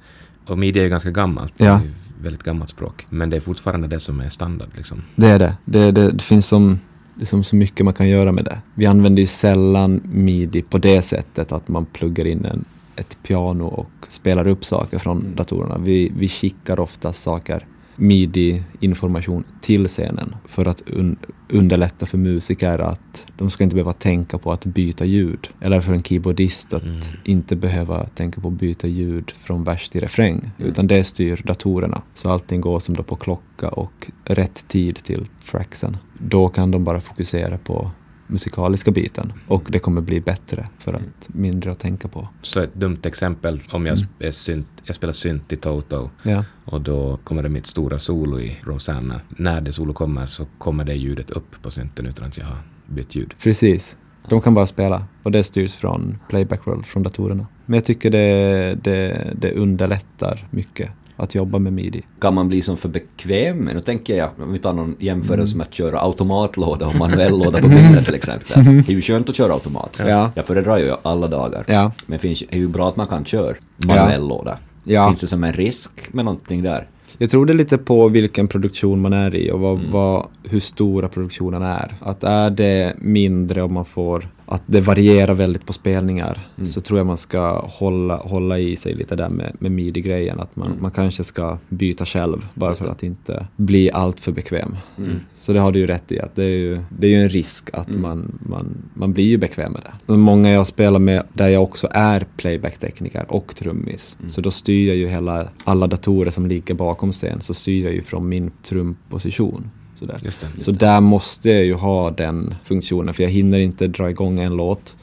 [0.46, 1.64] Och midi är ju ganska gammalt, Ja.
[1.64, 1.92] det är ju
[2.22, 3.06] väldigt gammalt språk.
[3.10, 5.02] Men det är fortfarande det som är standard liksom.
[5.16, 5.56] det är det.
[5.64, 6.78] Det, det, det finns som,
[7.14, 8.58] liksom så mycket man kan göra med det.
[8.74, 12.64] Vi använder ju sällan midi på det sättet att man pluggar in en,
[12.96, 15.34] ett piano och spelar upp saker från Mm.
[15.36, 15.78] datorerna.
[15.78, 21.16] Vi, vi skickar ofta saker, midi-information till scenen för att un,
[21.48, 25.48] underlätta för musiker att de ska inte behöva tänka på att byta ljud.
[25.60, 27.00] Eller för en keyboardist att Mm.
[27.24, 30.50] inte behöva tänka på att byta ljud från vers till refräng.
[30.58, 30.70] Mm.
[30.70, 32.02] Utan det styr datorerna.
[32.14, 35.96] Så allting går som då på klocka och rätt tid till tracksen.
[36.18, 37.90] Då kan de bara fokusera på
[38.26, 42.28] musikaliska biten och det kommer bli bättre för att mindre att tänka på.
[42.42, 44.32] Så ett dumt exempel om jag, Mm.
[44.32, 48.56] synt, jag spelar synt i Toto Ja, och då kommer det mitt stora solo i
[48.64, 49.20] Rosanna.
[49.28, 52.58] När det solo kommer så kommer det ljudet upp på synten utan att jag har
[52.86, 53.34] bytt ljud.
[53.42, 53.96] precis.
[54.28, 57.46] De kan bara spela och det styrs från Playback World, från datorerna.
[57.66, 62.02] Men jag tycker det, det, det underlättar mycket att jobba med midi.
[62.20, 63.64] Kan man bli som för bekväm?
[63.74, 67.60] Nu tänker jag, om vi tar någon jämförelse med att köra automatlåda och manuell låda
[67.60, 68.64] på bilen till exempel.
[68.64, 70.00] Det är ju skönt att köra automat.
[70.08, 70.30] Ja.
[70.34, 71.64] Jag föredrar ju alla dagar.
[71.68, 73.54] Ja, Men finns, är ju bra att man kan köra
[73.86, 74.58] manuell låda.
[74.84, 75.08] Ja.
[75.08, 76.86] Finns det som en risk med någonting där?
[77.18, 79.90] Jag tror det är lite på vilken produktion man är i och vad, Mm.
[79.90, 81.94] vad, hur stora produktionen är.
[82.00, 86.66] Att är det mindre och man får, att det varierar väldigt på spelningar Mm.
[86.68, 90.40] så tror jag man ska hålla, hålla i sig lite där med, med midi-grejen.
[90.40, 90.82] Att man, Mm.
[90.82, 94.76] man kanske ska byta själv bara för att inte bli allt för bekväm.
[94.98, 95.16] Mm.
[95.36, 97.28] Så det har du ju rätt i, att det är ju, det är ju en
[97.28, 98.02] risk att Mm.
[98.02, 100.12] man, man, man blir ju bekväm med det.
[100.16, 104.16] Många jag spelar med där jag också är playback-tekniker och trummis.
[104.18, 104.30] Mm.
[104.30, 107.92] Så då styr jag ju hela, alla datorer som ligger bakom scen, så styr jag
[107.94, 109.70] ju från min trumposition.
[109.94, 110.18] Sådär.
[110.22, 110.62] Just det.
[110.62, 114.56] Så där måste jag ju ha den funktionen, för jag hinner inte dra igång en
[114.56, 114.96] låt,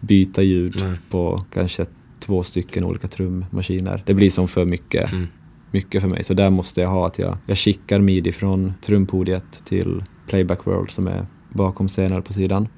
[0.00, 0.98] byta ljud Nej.
[1.10, 1.84] på kanske
[2.18, 4.02] två stycken olika trummaskiner.
[4.06, 5.26] Det blir som för mycket Mm.
[5.70, 6.24] mycket för mig.
[6.24, 10.90] Så där måste jag ha att jag, jag skickar midi från trumpodiet till Playback World
[10.90, 12.68] som är bakom scenen på sidan.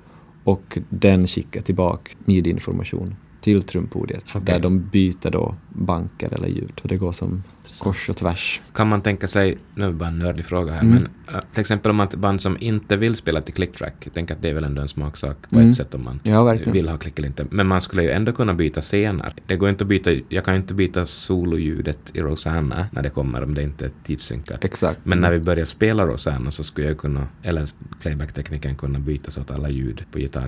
[0.45, 4.25] Och den skickar tillbaka midi-information till trumpodiet.
[4.29, 4.43] Okej.
[4.45, 6.81] Där de byter då banker eller ljud.
[6.83, 7.43] Och det går som
[7.83, 8.61] kors och tvärs.
[8.72, 10.92] Kan man tänka sig, nu är det bara en nördig fråga här, Mm.
[10.94, 14.14] men äh, till exempel om man ett band som inte vill spela till clicktrack, jag
[14.14, 15.70] tänker att det är väl ändå en smaksak på Mm.
[15.70, 17.46] ett sätt om man Ja, vill ha klick eller inte.
[17.50, 19.33] Men man skulle ju ändå kunna byta scener.
[19.46, 23.42] Det går inte att byta, jag kan inte byta sololjudet i Rosanna när det kommer
[23.42, 24.64] om det inte är tidssynkat.
[24.64, 25.00] Exakt.
[25.05, 27.68] Men när vi börjar spela Rosanna så skulle jag kunna, eller
[28.00, 30.46] playback-tekniken kunna byta så att alla ljud på gitarren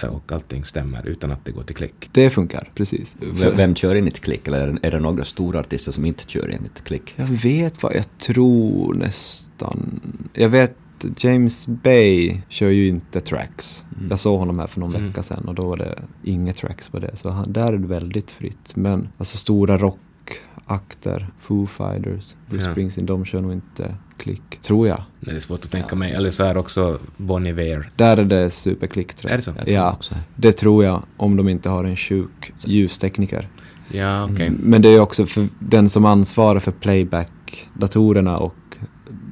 [0.00, 2.08] Ja, och allting stämmer utan att det går till klick.
[2.12, 3.14] Det funkar, precis.
[3.20, 6.24] Vem, vem kör enligt klick eller är det, är det några stora artister som inte
[6.26, 7.12] kör enligt klick?
[7.16, 10.00] Jag vet vad, jag tror nästan...
[10.32, 10.76] Jag vet
[11.18, 13.84] James Bay kör ju inte tracks.
[13.96, 14.10] Mm.
[14.10, 15.06] Jag såg honom här för någon Mm.
[15.08, 17.16] vecka sedan och då var det inga tracks på det.
[17.16, 18.76] Så han, där är det väldigt fritt.
[18.76, 22.72] Men alltså stora rockakter, Foo Fighters, Bruce Ja.
[22.72, 24.60] Springsteen, de kör nog inte klick.
[24.62, 25.02] Tror jag.
[25.20, 26.12] Nej, det är svårt att tänka mig.
[26.12, 27.90] Eller så är också Bon Iver.
[27.96, 29.34] Där är det superklick tror jag.
[29.34, 29.52] Är det så?
[29.56, 29.98] Jag Ja,
[30.36, 31.02] det tror jag.
[31.16, 33.48] Om de inte har en sjuk ljustekniker.
[33.92, 34.52] Ja, okej.
[34.62, 38.54] Men det är också för den som ansvarar för playback-datorerna och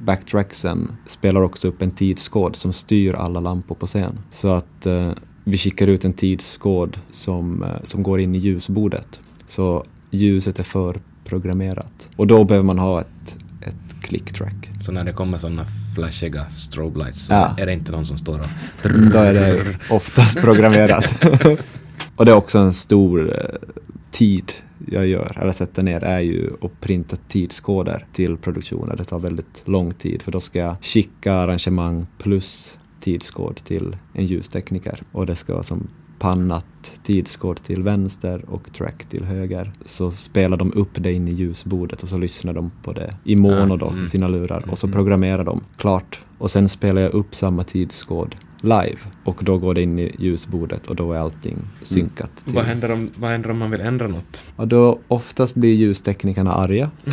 [0.05, 4.19] backtracksen spelar också upp en tidskod som styr alla lampor på scen.
[4.29, 5.11] Så att eh,
[5.43, 9.19] vi skickar ut en tidskod som, eh, som går in i ljusbordet.
[9.47, 12.09] Så ljuset är förprogrammerat.
[12.15, 14.69] Och då behöver man ha ett, ett click-track.
[14.81, 17.55] Så när det kommer sådana flashiga strobe lights så Ja.
[17.57, 18.89] är det inte någon som står och...
[19.11, 21.23] Då är det oftast programmerat.
[22.15, 23.69] och det är också en stor eh,
[24.13, 24.51] tid
[24.91, 28.95] jag gör, eller sätter ner, är ju att printa tidskoder till produktioner.
[28.95, 34.25] Det tar väldigt lång tid för då ska jag skicka arrangemang plus tidskod till en
[34.25, 35.87] ljustekniker och det ska vara som
[36.19, 39.73] pannat tidskod till vänster och track till höger.
[39.85, 43.35] Så spelar de upp det in i ljusbordet och så lyssnar de på det i
[43.35, 44.03] mono då, Mm.
[44.03, 44.93] i sina lurar och så Mm.
[44.93, 46.19] programmerar de klart.
[46.37, 50.87] Och sen spelar jag upp samma tidskod live och då går det in i ljusbordet
[50.87, 52.31] och då är allting synkat.
[52.45, 52.55] Till.
[52.55, 54.43] Vad händer, om, vad händer om man vill ändra något?
[54.57, 56.91] Ja, då oftast blir ljusteknikerna arga.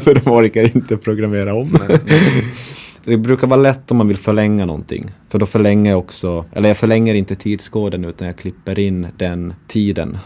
[0.00, 1.76] För de orkar inte programmera om.
[3.04, 5.10] Det brukar vara lätt om man vill förlänga någonting.
[5.28, 9.54] För då förlänger jag också, eller jag förlänger inte tidskoden utan jag klipper in den
[9.66, 10.18] tiden.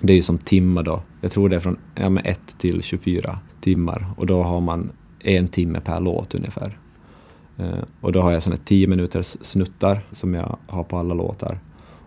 [0.00, 1.02] Det är ju som timmar då.
[1.20, 4.06] Jag tror det är från ja, men 1 till 24 timmar.
[4.16, 6.78] Och då har man en timme per låt ungefär.
[7.58, 11.58] Eh, och då har jag sådana 10 minuters snuttar som jag har på alla låtar.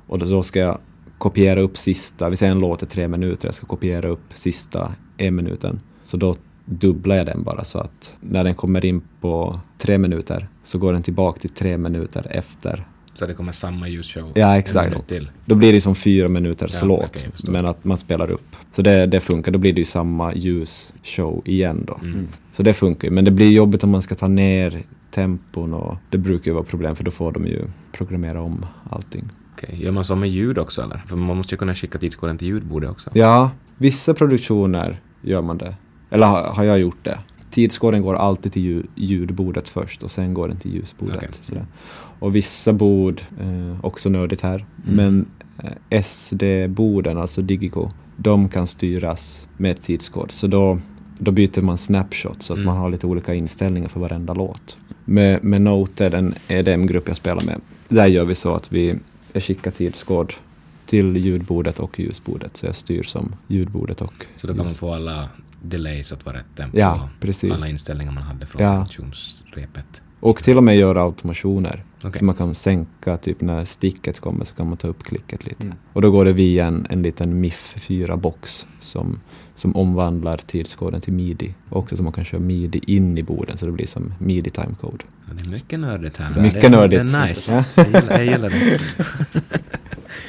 [0.07, 0.77] Och då, ska jag
[1.17, 4.93] kopiera upp sista, vi säger en låt är tre minuter, jag ska kopiera upp sista
[5.17, 5.79] en minuten.
[6.03, 10.47] Så då dubblar jag den bara så att när den kommer in på tre minuter
[10.63, 12.87] så går den tillbaka till tre minuter efter.
[13.13, 15.07] Så det kommer samma ljusshow Ja, exakt.
[15.07, 15.29] till.
[15.45, 18.55] Då blir det som fyra minuters Ja, låt, men att man spelar upp.
[18.71, 21.99] Så det, det funkar, då blir det ju samma ljusshow igen då.
[22.03, 22.27] Mm.
[22.51, 24.83] Så det funkar ju, men det blir jobbigt om man ska ta ner
[25.17, 29.25] tempon och det brukar ju vara problem för då får de ju programmera om allting.
[29.53, 31.03] Okej, Gör man så med ljud också eller?
[31.07, 33.09] För man måste ju kunna skicka tidskoden till ljudbordet också.
[33.13, 35.75] Ja, vissa produktioner gör man det.
[36.09, 37.19] Eller har, har jag gjort det.
[37.49, 41.15] Tidskoden går alltid till ljud, ljudbordet först och sen går den till ljusbordet.
[41.17, 41.29] Okej.
[41.41, 41.65] Sådär.
[42.19, 44.95] Och vissa bord, eh, också nördigt här, Mm.
[44.95, 45.25] men
[45.91, 50.31] eh, SD-borden, alltså Digico, de kan styras med tidskod.
[50.31, 50.79] Så då,
[51.19, 52.65] då byter man snapshot så att Mm.
[52.65, 54.77] man har lite olika inställningar för varenda låt.
[55.09, 58.95] Med, med Noted, en EDM-grupp jag spelar med, där gör vi så att vi
[59.33, 60.33] jag skickar tidskod
[60.85, 62.57] till ljudbordet och ljusbordet.
[62.57, 64.77] Så jag styr som ljudbordet och Så då kan man ljus.
[64.77, 65.29] få alla
[65.61, 67.51] delays att vara rätt tempo Ja, precis.
[67.53, 68.75] alla inställningar man hade från Ja.
[68.85, 70.01] funktionsrepet.
[70.19, 71.83] Och till och med göra automationer.
[72.03, 72.19] Okej.
[72.19, 75.63] Så man kan sänka, typ när sticket kommer så kan man ta upp klicket lite.
[75.63, 75.75] Mm.
[75.93, 79.19] Och då går det via en, en liten MIF 4-box som,
[79.57, 81.53] som omvandlar tidskoden till midi.
[81.69, 84.49] Och också så man kan köra midi in i borden så det blir som midi
[84.49, 85.03] timecode.
[85.25, 86.41] Ja, det är mycket nördigt här.
[86.41, 87.11] Mycket det, nördigt.
[87.11, 87.53] Det är nice.
[87.53, 87.63] Ja.
[87.75, 88.55] Jag, gillar, jag gillar det.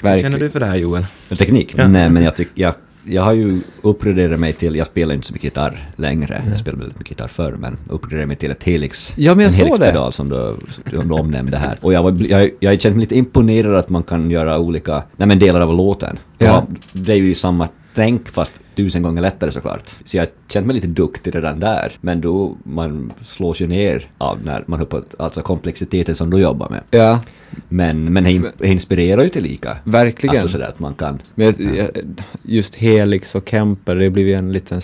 [0.02, 0.40] Vad känner Verkligen.
[0.40, 1.06] du för det här Joel?
[1.28, 1.74] Med teknik?
[1.76, 1.88] Ja.
[1.88, 5.32] Nej, men jag, tyck, jag, jag har ju uppgraderat mig till, jag spelar inte så
[5.32, 9.12] mycket gitarr längre, jag spelade väldigt mycket gitarr förr, men uppgraderade mig till ett Helix.
[9.16, 9.72] Ja, men jag en såg det.
[9.72, 10.56] Helix-pedal som du,
[10.96, 11.78] som du omnämnde här.
[11.80, 15.02] Och jag, var, jag, jag har känt mig lite imponerad att man kan göra olika,
[15.16, 16.18] nej men delar av låten.
[16.38, 16.46] Ja.
[16.46, 19.96] Ja, det är ju samma tänk fast tusen gånger lättare såklart.
[20.04, 21.92] Så jag kände mig lite duktig redan där.
[22.00, 26.38] Men då, man slås ju ner av när man hör på alltså komplexiteten som du
[26.38, 26.80] jobbar med.
[26.90, 27.20] Ja,
[27.68, 29.76] Men, men det in- det inspirerar ju till lika.
[29.84, 30.34] verkligen.
[30.36, 31.18] Alltså sådär att man kan...
[31.34, 31.88] Men jag,
[32.42, 34.80] just Helix och Kemper, det blir ju en liten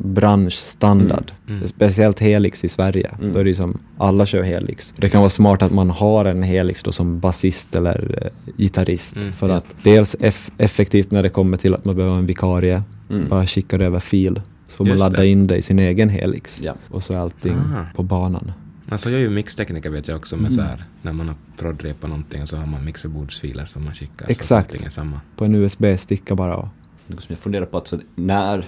[0.00, 1.32] branschstandard.
[1.46, 1.68] Mm, mm.
[1.68, 3.10] Speciellt Helix i Sverige.
[3.20, 3.32] Mm.
[3.32, 4.94] Då är det som, alla kör Helix.
[4.96, 9.16] Det kan vara smart att man har en Helix då som basist eller eh, gitarrist.
[9.16, 9.54] Mm, för ja.
[9.54, 13.28] att dels eff- effektivt när det kommer till att man behöver en vikarie, Mm.
[13.28, 14.40] bara skickar över fil.
[14.68, 15.26] Så får man Just ladda det.
[15.28, 16.60] in det i sin egen Helix.
[16.62, 16.74] Ja.
[16.90, 17.84] Och så är allting Aha.
[17.94, 18.52] på banan.
[18.86, 20.50] Men så gör ju mixtekniker vet jag också med Mm.
[20.50, 24.26] så här, när man har prodrepat någonting så har man mixerbordsfiler som man skickar.
[24.26, 24.74] Så Exakt.
[24.84, 25.20] är samma.
[25.36, 26.56] På en USB-sticka bara.
[26.56, 26.68] och-
[27.06, 28.64] Något som jag funderar på, alltså, när,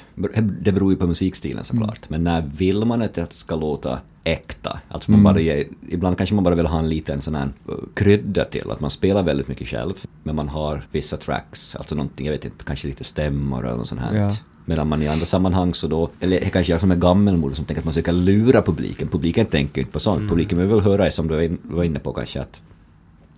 [0.63, 4.81] det beror ju på musikstilen såklart, men när vill man att det ska låta äkta?
[4.89, 5.33] Alltså man Mm.
[5.33, 8.71] bara ger, ibland kanske man bara vill ha en liten sån här uh, krydda till,
[8.71, 12.45] att man spelar väldigt mycket själv, men man har vissa tracks, alltså någonting, jag vet
[12.45, 14.15] inte, kanske lite stämmor eller något sånt här.
[14.17, 14.31] Ja.
[14.69, 17.81] Medan man i andra sammanhang så då, eller kanske jag som är gammelmodig som tänker
[17.81, 19.09] att man försöker lura publiken.
[19.09, 20.19] Publiken tänker inte på sånt.
[20.19, 20.29] Mm.
[20.29, 22.61] Publiken vill väl höra, som du var inne på kanske, att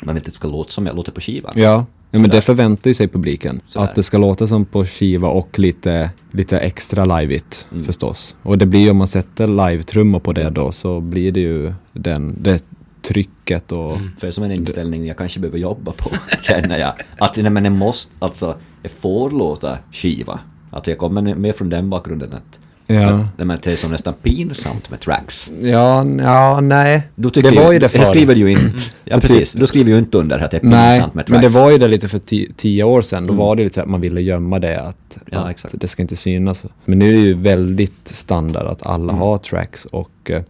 [0.05, 1.53] man inte ska låta som jag låter på skivan.
[1.57, 3.61] Ja, Ja, men det förväntar ju sig publiken.
[3.67, 3.87] Sådär.
[3.87, 7.85] Att det ska låta som på skiva och lite, lite extra liveigt Mm.
[7.85, 8.37] förstås.
[8.43, 11.73] Och det blir ju om man sätter live-trummor på det då så blir det ju
[11.93, 12.65] den, det
[13.03, 13.97] trycket och...
[13.97, 14.11] Mm.
[14.19, 16.11] För det är som en inställning jag kanske behöver jobba på,
[16.43, 16.93] känner jag.
[17.19, 20.41] Att nej, men det måste, alltså, det får låta skiva.
[20.71, 22.59] Att jag kommer mer från den bakgrunden att,
[22.91, 25.51] Ja, nej, men det är som nästan pinsamt med tracks.
[25.63, 27.03] ja, ja nej.
[27.33, 28.05] Tycker det var ju det det förr.
[28.05, 28.83] skriver du ju inte.
[29.05, 29.53] Ja, För precis.
[29.53, 31.55] Du skriver ju inte under att det är Nej, pinsamt med men tracks.
[31.55, 33.27] det var ju det lite för ti- tio år sedan.
[33.27, 33.45] Då Mm.
[33.47, 35.75] var det lite att man ville gömma det, att, Ja, att exakt.
[35.81, 36.65] det ska inte synas.
[36.85, 39.17] Men nu är det ju väldigt standard att alla Mm.
[39.23, 40.43] har tracks och eh,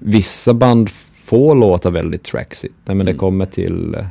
[0.00, 0.90] vissa band
[1.24, 2.74] får låta väldigt tracksigt.
[2.84, 3.18] Nej, men det Mm.
[3.20, 4.06] kommer till eh,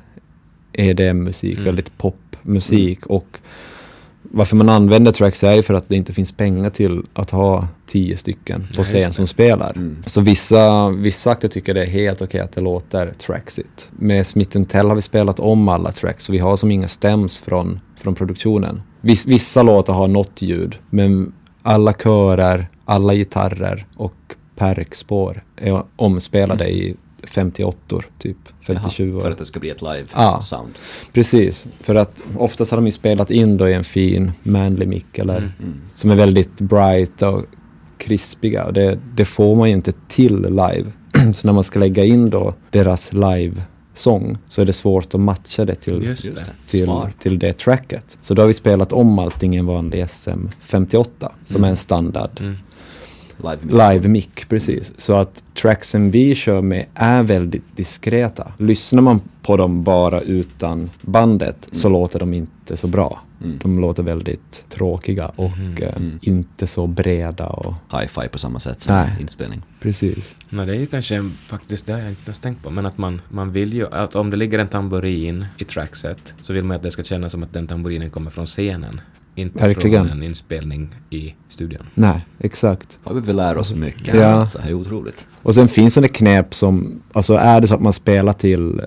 [0.88, 1.64] EDM-musik, Mm.
[1.66, 3.38] väldigt popmusik och
[4.32, 7.68] varför man använder tracks är ju för att det inte finns pengar till att ha
[7.88, 9.72] tio stycken på scen som spelar.
[9.76, 9.98] Mm.
[10.06, 13.90] Så vissa, vissa akter tycker det är helt okej att det låter tracksigt.
[13.92, 17.40] Med Smith Tell har vi spelat om alla tracks så vi har som inga stems
[17.40, 18.82] från, från produktionen.
[19.02, 24.14] Viss, vissa låtar har något ljud men alla körer, alla gitarrer och
[24.56, 27.78] perkspår är omspelade i 58
[28.20, 28.38] typ.
[28.62, 29.32] 57 Jaha, för år.
[29.32, 30.42] att det ska bli ett live Ja.
[31.14, 35.04] Precis, för att oftast har de ju spelat in då i en fin manly mic
[35.14, 35.52] eller Mm.
[35.60, 35.82] Mm.
[35.94, 37.46] som är väldigt bright och
[37.98, 38.64] krispiga.
[38.66, 40.86] Och det, det får man ju inte till live.
[41.34, 45.66] så när man ska lägga in då deras live-sång så är det svårt att matcha
[45.66, 46.46] det till, Just det.
[46.68, 48.18] till, till det tracket.
[48.22, 51.06] Så då har vi spelat om allting i en vanlig SM58
[51.46, 51.64] som Mm.
[51.64, 52.58] är en standard
[53.44, 53.70] Mm.
[53.70, 54.92] Live, precis.
[54.98, 58.52] Så att tracksen vi kör med är väldigt diskreta.
[58.58, 63.22] Lyssnar man på dem bara utan bandet så låter de inte så bra.
[63.44, 63.58] Mm.
[63.62, 65.78] De låter väldigt tråkiga och Mhm.
[65.78, 66.20] eh, Mm.
[66.22, 69.10] inte så breda och Hi-fi på samma sätt som Nej.
[69.22, 69.62] inspelning.
[69.80, 70.36] precis.
[70.50, 72.86] Nej, det är ju kanske en- faktiskt det har jag inte ens tänkt på, men
[72.86, 76.64] att man, man vill ju, att om det ligger en tamburin i trackset så vill
[76.64, 79.02] man att det ska kännas som att den tamburinen kommer från scenen.
[79.36, 80.08] Inte Verkligen.
[80.08, 81.84] från en inspelning i studion.
[81.94, 82.98] Nej, exakt.
[83.04, 84.14] Har vi lärt oss mycket.
[84.14, 84.26] Ja.
[84.26, 85.28] Alltså, det är otroligt.
[85.42, 88.86] Och sen finns det knep som, alltså är det så att man spelar till eh,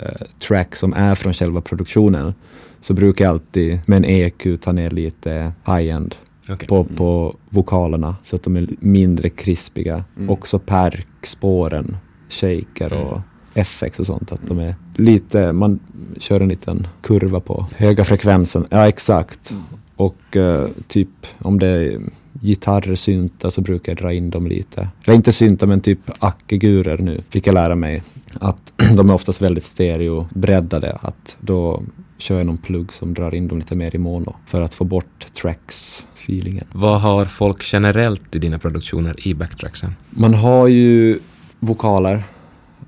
[0.48, 2.34] track som är från själva produktionen
[2.80, 6.14] så brukar jag alltid med en EQ ta ner lite high-end
[6.48, 6.68] Okej.
[6.68, 10.04] på, på vokalerna så att de är mindre krispiga.
[10.16, 10.30] Mm.
[10.30, 11.96] Också perkspåren,
[12.30, 13.64] shaker och Mm.
[13.66, 14.32] FX och sånt.
[14.32, 15.78] Att de är lite, man
[16.18, 18.66] kör en liten kurva på höga frekvensen.
[18.70, 19.50] Ja, exakt.
[19.50, 19.62] Mm.
[19.98, 21.08] Och eh, typ
[21.38, 22.00] om det är
[22.40, 24.88] gitarrer, syntar så brukar jag dra in dem lite.
[25.04, 28.02] Eller inte syntar men typ ackegurer nu fick jag lära mig.
[28.40, 30.98] Att de är oftast väldigt stereobreddade.
[31.02, 31.82] Att då
[32.18, 34.34] kör jag någon plugg som drar in dem lite mer i mono.
[34.46, 36.64] För att få bort tracks-feelingen.
[36.72, 39.94] Vad har folk generellt i dina produktioner i backtracksen?
[40.10, 41.18] Man har ju
[41.60, 42.22] vokaler,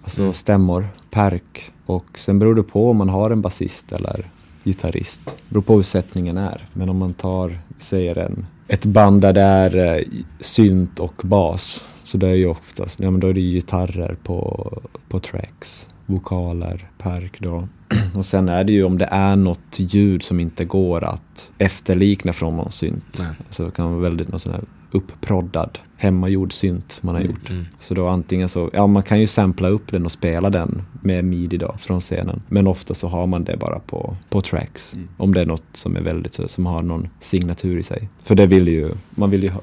[0.03, 0.33] alltså Mm.
[0.35, 1.73] stämmor, perk.
[1.87, 4.27] Och sen beror det på om man har en basist eller
[4.65, 5.37] gitarrist.
[5.49, 6.69] Beror på hur sättningen är.
[6.73, 10.05] Men om man tar, säger en, ett band där det är eh,
[10.41, 11.85] synt och bas.
[12.03, 14.71] Så det är ju oftast, ja men då är det gitarrer på,
[15.09, 15.89] på tracks.
[16.07, 17.69] Vokaler, perk då.
[18.15, 22.33] Och sen är det ju om det är något ljud som inte går att efterlikna
[22.33, 23.19] från någon synt.
[23.19, 23.35] Nej.
[23.51, 27.33] Så det kan vara väldigt någon sån här uppproddad hemmagjord synt man har Mm.
[27.33, 27.51] gjort.
[27.51, 27.67] Mm.
[27.79, 31.25] Så då antingen så, ja man kan ju sampla upp den och spela den med
[31.25, 32.43] midi då från scenen.
[32.49, 34.93] Men ofta så har man det bara på, på tracks.
[34.95, 35.09] Mm.
[35.17, 38.09] Om det är något som är väldigt som har någon signatur i sig.
[38.25, 39.61] För det vill ju, man vill ju hö-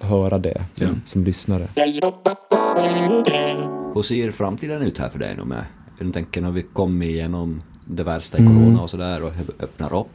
[0.00, 0.92] höra det som, Ja.
[1.04, 1.68] som lyssnare.
[3.94, 5.64] Hur ser framtiden ut här för dig nu med?
[5.98, 8.54] Jag tänker när vi kommer igenom det värsta i Mm.
[8.56, 10.06] corona och sådär och öppnar upp.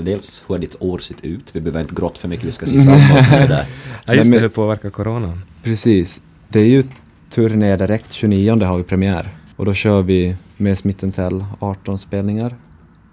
[0.00, 1.50] Dels hur har ditt år sett ut?
[1.52, 3.66] Vi behöver inte gråta för mycket, vi ska se framåt och sådär.
[4.04, 5.40] Ja, just det, hur påverkar coronan?
[5.62, 6.20] Precis.
[6.48, 6.82] Det är ju
[7.30, 9.28] turné direkt, 29 har vi premiär.
[9.56, 12.56] Och då kör vi med Smith Tell 18 spelningar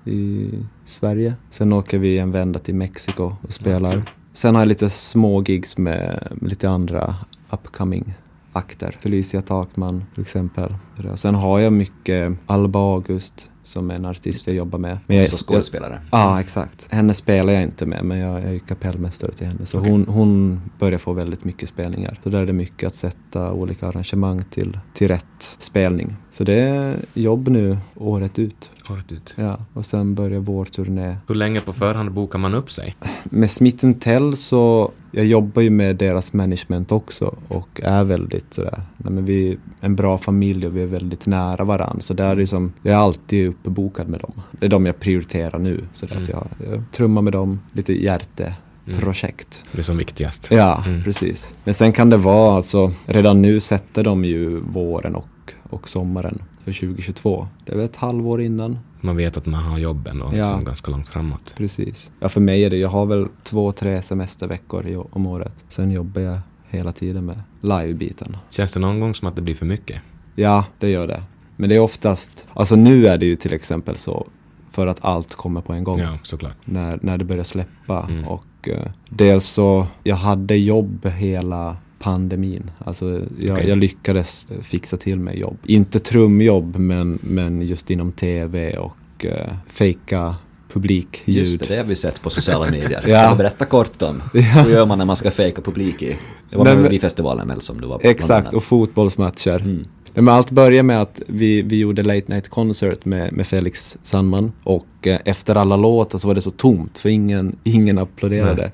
[0.06, 0.50] i
[0.86, 1.36] Sverige.
[1.52, 4.02] Sen åker vi en vända till Mexiko och spelar.
[4.34, 7.16] Sen har jag lite små gigs med, med lite andra
[7.50, 8.14] upcoming
[8.54, 8.96] akter.
[9.00, 10.76] Felicia Takman till exempel.
[11.16, 14.98] Sen har jag mycket Alba August som en artist jag jobbar med.
[15.08, 16.02] Men jag, Som skådespelare.
[16.12, 16.88] Ja, exakt.
[16.92, 19.66] Henne spelar jag inte med, men jag, jag är kapellmästare till henne.
[19.66, 19.92] Så Okej.
[19.92, 22.20] hon, hon börjar få väldigt mycket spelningar.
[22.24, 26.16] Så där är det mycket att sätta olika arrangemang till, till rätt spelning.
[26.34, 28.72] Så det är jobb nu året ut.
[28.90, 29.34] Året ut.
[29.38, 31.16] Ja, och sen börjar vår turné.
[31.28, 32.96] Hur länge på förhand bokar man upp sig?
[33.24, 38.82] Med Smith Tell så, jag jobbar ju med deras management också och är väldigt sådär,
[38.98, 42.02] nej men vi är en bra familj och vi är väldigt nära varandra.
[42.02, 44.34] Så där är det som, jag är alltid uppbokad med dem.
[44.52, 45.84] Det är de jag prioriterar nu.
[45.94, 46.32] Så där att Mm.
[46.60, 49.64] jag, jag trummar med dem, lite hjärteprojekt.
[49.72, 50.48] Det är som viktigast.
[50.52, 51.04] Ja, Mm.
[51.04, 51.54] precis.
[51.64, 55.28] Men sen kan det vara alltså, redan nu sätter de ju våren och,
[55.74, 57.48] och sommaren för 2022.
[57.66, 58.80] Det är väl ett halvår innan.
[59.02, 60.32] Man vet att man har jobben Ja.
[60.32, 61.54] liksom ganska långt framåt.
[61.58, 62.12] Precis.
[62.20, 65.64] Ja, för mig är det, jag har väl två, tre semesterveckor i, om året.
[65.70, 68.38] Sen jobbar jag hela tiden med live-biten.
[68.50, 70.02] Känns det någon gång som att det blir för mycket?
[70.36, 71.24] Ja, det gör det.
[71.56, 74.28] Men det är oftast, alltså nu är det ju till exempel så
[74.70, 76.00] för att allt kommer på en gång.
[76.00, 76.56] Ja, såklart.
[76.66, 78.08] När, när det börjar släppa.
[78.10, 78.28] Mm.
[78.28, 82.72] Och eh, dels så, jag hade jobb hela pandemin.
[82.86, 83.70] Alltså jag, Okej.
[83.70, 85.58] jag lyckades fixa till mig jobb.
[85.66, 89.32] Inte trumjobb men, men just inom tv och uh,
[89.68, 90.36] fejka
[90.74, 91.38] publikljud.
[91.38, 93.04] Just det, det har vi sett på sociala medier.
[93.08, 93.22] Ja.
[93.22, 94.22] Kan du berätta kort om?
[94.34, 96.18] Hur gör man när man ska fejka publik i?
[96.50, 98.08] Det var Melodifestivalen väl som du var på?
[98.08, 99.62] Exakt, och fotbollsmatcher.
[99.62, 99.86] Mm.
[100.14, 104.52] Men allt började med att vi, vi gjorde Late Night Concert med, med Felix Sandman
[104.64, 108.62] och eh, efter alla låtar så var det så tomt för ingen, ingen applåderade.
[108.62, 108.72] Nej.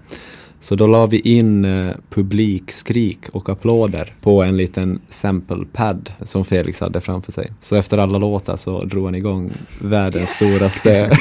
[0.62, 6.45] Så då la vi in eh, publikskrik och applåder på en liten sample pad som
[6.45, 7.51] Felix hade framför sig.
[7.62, 9.51] Så efter alla låtar så drog han igång
[9.82, 11.10] världens storaste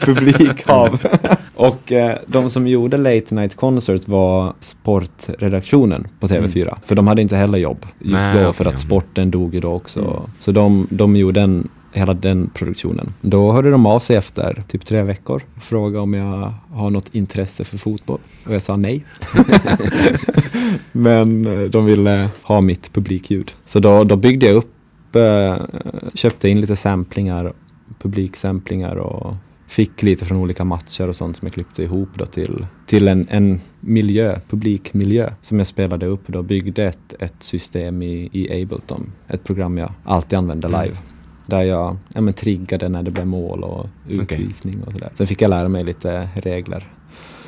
[0.00, 0.98] publikhav.
[1.54, 6.74] och eh, de som gjorde Late Night Concert var sportredaktionen på TV4.
[6.84, 8.76] För de hade inte heller jobb just Nej, då för att ja.
[8.76, 10.00] sporten dog ju då också.
[10.00, 10.30] Mm.
[10.38, 13.12] Så de, de gjorde en, hela den produktionen.
[13.20, 17.14] Då hörde de av sig efter typ tre veckor och frågade om jag har något
[17.14, 18.18] intresse för fotboll.
[18.46, 19.04] Och jag sa nej.
[20.92, 23.52] Men eh, de ville ha mitt publikljud.
[23.66, 25.56] Så då, då byggde jag upp, eh,
[26.14, 27.52] köpte in lite samplingar,
[28.02, 29.34] publiksamplingar och
[29.68, 33.26] fick lite från olika matcher och sånt som jag klippte ihop då till, till en,
[33.30, 39.12] en miljö, publikmiljö som jag spelade upp då, byggde ett, ett system i, i Ableton,
[39.28, 40.96] ett program jag alltid använder live.
[41.48, 45.10] Där jag ja, men, triggade när det blev mål och utvisning och sådär.
[45.14, 46.88] Sen fick jag lära mig lite regler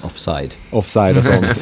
[0.03, 0.55] Offside.
[0.71, 1.61] offside och sånt.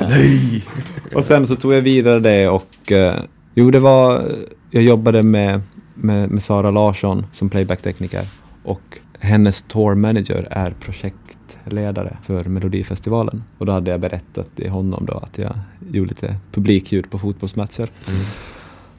[0.00, 0.64] Nej!
[1.14, 3.16] Och sen så tog jag vidare det och eh,
[3.54, 4.22] jo det var,
[4.70, 5.60] jag jobbade med,
[5.94, 8.26] med, med Sara Larsson som playbacktekniker
[8.62, 13.44] och hennes tour manager är projektledare för Melodifestivalen.
[13.58, 15.58] Och då hade jag berättat till honom då att jag
[15.90, 17.90] gjorde lite publikljud på fotbollsmatcher.
[18.08, 18.20] Mm.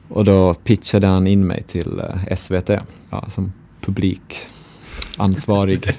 [0.08, 1.98] Och då pitchade han in mig till
[2.28, 2.70] eh, SVT
[3.10, 5.84] ja, som publikansvarig.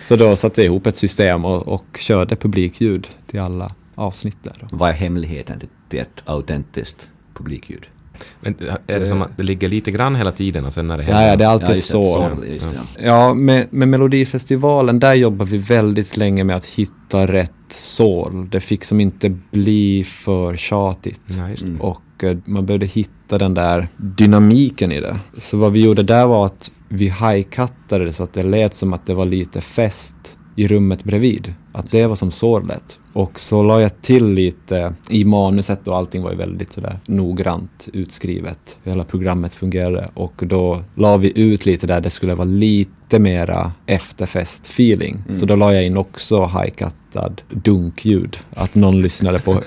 [0.00, 4.68] Så då satte jag ihop ett system och, och körde publikljud till alla avsnitt där.
[4.70, 7.86] Vad är hemligheten till- ett autentiskt publikljud?
[8.40, 8.54] Men
[8.86, 11.26] är det som att det ligger lite grann hela tiden och sen när det Ja,
[11.26, 12.30] ja, det är alltid det, så.
[12.46, 12.82] Just det, ja.
[13.06, 18.48] Ja, med, med Melodifestivalen, där jobbar vi väldigt länge med att hitta rätt sål.
[18.50, 21.20] Det fick som inte bli för tjatigt.
[21.26, 21.68] Ja, just det.
[21.68, 21.80] Mm.
[22.22, 25.18] Och man behövde hitta den där dynamiken i det.
[25.38, 28.92] Så vad vi gjorde där var att vi high-cuttade det så att det lät som
[28.92, 31.54] att det var lite fest i rummet bredvid.
[31.72, 32.98] Att det var som sålet.
[33.12, 37.88] Och så la jag till lite i manuset och allting var ju väldigt sådär noggrant
[37.92, 38.78] utskrivet.
[38.84, 43.72] Hela programmet fungerade och då la vi ut lite där det skulle vara lite mera
[43.86, 45.16] efterfest-feeling.
[45.24, 45.38] Mm.
[45.38, 48.38] Så då la jag in också high-cuttad dunkljud.
[48.54, 49.62] Att någon lyssnade på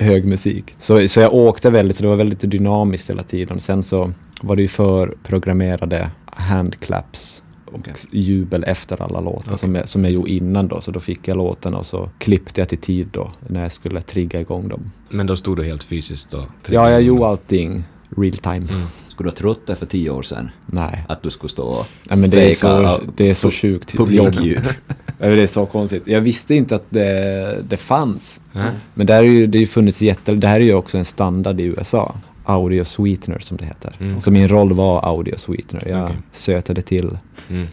[0.00, 0.74] hög musik.
[0.78, 3.60] Så, så jag åkte väldigt, så det var väldigt dynamiskt hela tiden.
[3.60, 7.94] Sen så var det ju förprogrammerade handclaps och Okej.
[8.10, 9.58] jubel efter alla låtar Okej.
[9.58, 10.80] som, jag, som jag gjorde innan då.
[10.80, 14.00] Så då fick jag låtarna och så klippte jag till tid då när jag skulle
[14.00, 14.90] trigga igång dem.
[15.08, 16.44] Men då stod du helt fysiskt och...
[16.68, 17.84] Ja, jag gjorde allting
[18.16, 18.56] real time.
[18.56, 18.82] Mm.
[19.08, 20.50] Skulle du ha trott det för tio år sedan?
[20.66, 21.04] Nej.
[21.08, 24.60] Att du skulle stå och Nej, men det är så, det är så sjukt publikljud?
[25.18, 26.06] Det är så konstigt.
[26.06, 28.40] Jag visste inte att det, det fanns.
[28.52, 28.64] Ja.
[28.94, 30.34] Men det, här är ju, det har ju funnits jätte...
[30.34, 32.14] Det här är ju också en standard i USA.
[32.44, 33.96] Audio sweetener som det heter.
[34.00, 34.20] Mm.
[34.20, 35.88] Så min roll var audio sweetener.
[35.88, 36.16] Jag Okej.
[36.32, 37.18] sötade till.
[37.50, 37.66] Mm.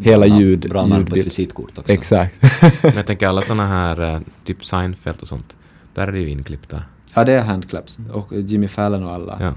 [0.00, 1.92] Hela ljud- Bra namn på ett visitkort också.
[1.92, 2.34] Exakt.
[2.82, 5.56] Men jag tänker alla såna här, eh, typ Seinfeld och sånt,
[5.94, 6.82] där är det ju inklippta.
[7.14, 7.98] ja, det är handclaps.
[8.12, 9.38] Och Jimmy Fallon och alla.
[9.40, 9.52] Ja.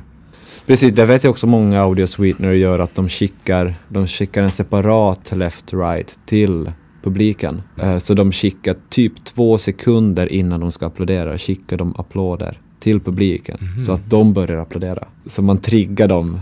[0.70, 4.52] Precis, det vet jag också många audio sweetener gör att de skickar, de skickar en
[4.52, 6.72] separat left-right till
[7.04, 7.62] publiken.
[7.78, 13.00] Eh, Så de skickar typ två sekunder innan de ska applådera, skickar de applåder till
[13.00, 13.58] publiken.
[13.62, 13.82] Mhm.
[13.84, 15.08] Så att de börjar applådera.
[15.26, 16.40] Så man triggar dem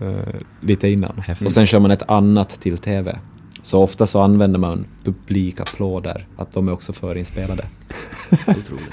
[0.00, 1.18] eh, lite innan.
[1.26, 1.46] Häftigt.
[1.46, 3.18] Och sen kör man ett annat till TV.
[3.66, 7.62] Så ofta så använder man publikapplåder, att de är också förinspelade.
[8.46, 8.90] Otroligt.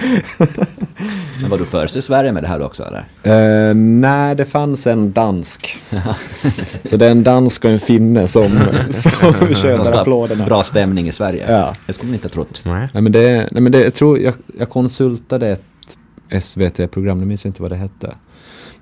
[1.42, 3.70] Men var du först i Sverige med det här också eller?
[3.70, 5.78] Eh, nej, det fanns en dansk.
[6.84, 8.50] så det är en dansk och en finne som,
[8.90, 9.12] som
[9.78, 10.46] ha applåderna.
[10.46, 11.52] Bra stämning i Sverige?
[11.52, 11.76] Ja.
[11.88, 12.62] Det skulle man inte ha trott.
[12.64, 12.88] Nej.
[12.94, 17.46] Nej, men det, nej, men det, jag tror, jag, jag konsultade ett SVT-program, jag minns
[17.46, 18.16] inte vad det hette.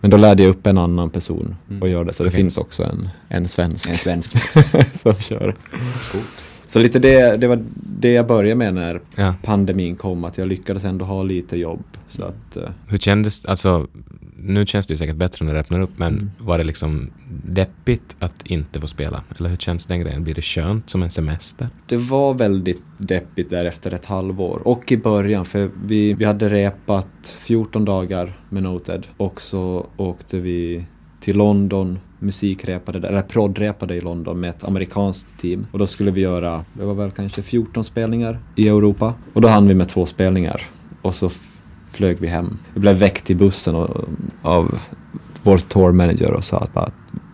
[0.01, 1.81] Men då lärde jag upp en annan person Mm.
[1.81, 2.37] och göra det, så det Okej.
[2.41, 4.31] finns också en, en svensk En svensk.
[5.01, 5.55] som kör.
[6.11, 6.25] Coolt.
[6.65, 9.33] Så lite det, det var det jag började med när Ja.
[9.43, 11.83] pandemin kom, att jag lyckades ändå ha lite jobb.
[12.09, 13.87] Så att, eh, Hur kändes, alltså,
[14.37, 16.31] nu känns det ju säkert bättre när det öppnar upp, men Mm.
[16.39, 19.23] var det liksom deppigt att inte få spela?
[19.37, 20.23] Eller hur känns den grejen?
[20.23, 21.69] Blir det skönt som en semester?
[21.87, 24.61] Det var väldigt deppigt där efter ett halvår.
[24.65, 30.39] Och i början, för vi, vi hade repat 14 dagar med Noted och så åkte
[30.39, 30.85] vi
[31.19, 35.67] till London, musikrepade där, eller proddrepade i London med ett amerikanskt team.
[35.71, 39.13] Och då skulle vi göra, det var väl kanske 14 spelningar i Europa.
[39.33, 40.61] Och då hann vi med två spelningar.
[41.01, 41.29] Och så
[41.91, 42.57] flög vi hem.
[42.73, 44.05] Vi blev väckt i bussen och,
[44.41, 44.79] av
[45.43, 46.91] vår tourmanager och sa att bara,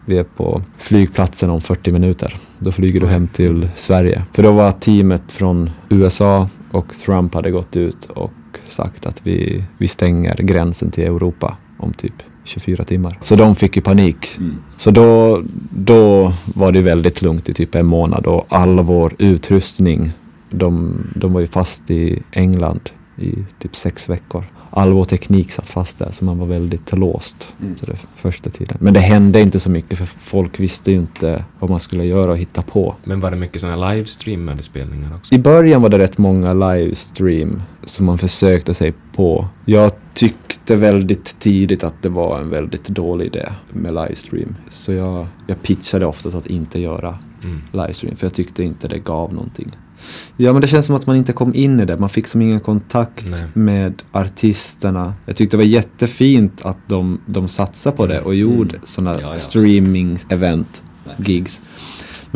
[0.07, 2.35] vi är på flygplatsen om 40 minuter.
[2.59, 4.23] Då flyger du hem till Sverige.
[4.33, 8.31] För då var teamet från USA och Trump hade gått ut och
[8.69, 13.17] sagt att vi, vi stänger gränsen till Europa om typ 24 timmar.
[13.21, 14.37] Så de fick ju panik.
[14.37, 14.55] Mm.
[14.77, 20.11] Så då, då var det väldigt lugnt i typ en månad och all vår utrustning,
[20.49, 24.43] de, de var ju fast i England i typ sex veckor.
[24.69, 27.77] All vår teknik satt fast där så man var väldigt låst Mm.
[27.77, 28.77] så det första tiden.
[28.81, 32.31] Men det hände inte så mycket för folk visste ju inte vad man skulle göra
[32.31, 32.95] och hitta på.
[33.03, 35.35] Men var det mycket sådana livestreamade spelningar också?
[35.35, 39.47] I början var det rätt många livestream som man försökte sig på.
[39.65, 44.55] Jag tyckte väldigt tidigt att det var en väldigt dålig idé med livestream.
[44.69, 47.61] Så jag, jag pitchade oftast att inte göra Mm.
[47.71, 49.71] livestream för jag tyckte inte det gav någonting.
[50.37, 51.97] Ja men det känns som att man inte kom in i det.
[51.97, 53.43] Man fick som ingen kontakt Nej.
[53.53, 55.13] med artisterna.
[55.25, 58.81] Jag tyckte det var jättefint att de, de satsade på det och gjorde Mm.
[58.85, 59.37] sådana Ja, ja.
[59.37, 60.81] streaming-event,
[61.17, 61.61] gigs.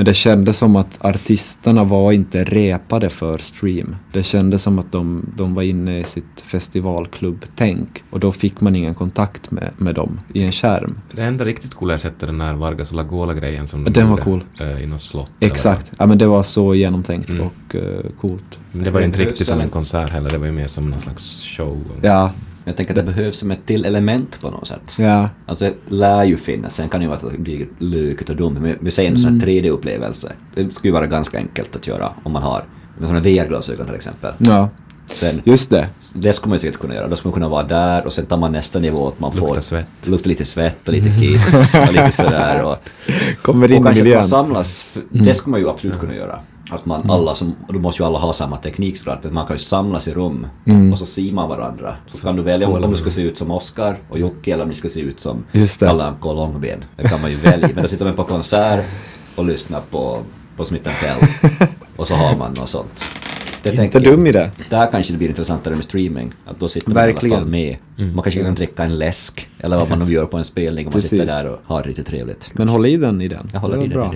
[0.01, 3.95] Men det kändes som att artisterna var inte repade för stream.
[4.13, 8.03] Det kändes som att de, de var inne i sitt festivalklubb-tänk.
[8.09, 10.95] Och då fick man ingen kontakt med, med dem i en skärm.
[11.15, 14.17] Det enda riktigt coola jag sett är den där Vargas Lagola-grejen som de Den var
[14.17, 14.43] cool.
[14.59, 15.31] eh, i något slott.
[15.39, 15.91] Exakt.
[15.99, 17.41] Ja men det var så genomtänkt Mm.
[17.47, 18.59] och eh, coolt.
[18.71, 20.67] Men det var ju inte riktigt som en en- konsert heller, det var ju mer
[20.67, 21.77] som någon slags show.
[22.01, 22.31] Ja,
[22.65, 24.95] Jag tänker att det behövs som ett till element på något sätt.
[24.99, 25.29] ja.
[25.45, 28.35] Alltså det lär ju finnas, sen kan det ju vara att det blir lökigt och
[28.35, 30.31] dumt, men vi säger en sån här 3D-upplevelse.
[30.55, 32.63] Det skulle ju vara ganska enkelt att göra om man har
[32.97, 34.33] med sådana VR-glasögon till exempel.
[34.37, 34.69] Ja,
[35.05, 35.87] Sen, just det.
[36.13, 38.25] det skulle man ju säkert kunna göra, då skulle man kunna vara där och sen
[38.25, 39.87] tar man nästa nivå att man får Lukta svett.
[40.03, 42.77] lukta lite svett och lite kiss och lite sådär och,
[43.41, 44.19] Kommer och in i kanske att miljön.
[44.19, 46.39] man samlas, för det skulle man ju absolut kunna göra.
[46.71, 49.55] Att man alla som, då måste ju alla ha samma teknik såklart, men man kan
[49.55, 50.93] ju samlas i rum Mm.
[50.93, 51.95] och så ser man varandra.
[52.07, 54.63] Så kan du välja om, om du ska se ut som Oscar och Jocke eller
[54.63, 55.43] om du ska se ut som.
[55.87, 56.33] Kalle K.
[56.33, 56.79] Långben.
[56.97, 57.69] Det kan man ju välja.
[57.73, 58.85] Men då sitter man på konsert
[59.35, 60.17] och lyssnar på,
[60.57, 61.49] på Smith Tell
[61.95, 63.03] och så har man något sånt.
[63.63, 64.13] Det Inte tänker jag.
[64.13, 64.49] dum idé.
[64.69, 66.31] Där kanske det blir intressantare med streaming.
[66.45, 67.33] Att då sitter man i Verkligen.
[67.35, 67.77] alla fall med.
[67.97, 68.15] Mm.
[68.15, 70.93] Man kanske kan dricka en läsk eller vad man nu gör på en spelning och
[70.93, 71.35] man sitter Precis.
[71.41, 72.49] där och har lite trevligt.
[72.53, 73.49] Men håll i den i den.
[73.53, 74.15] Jag håller det i den bra.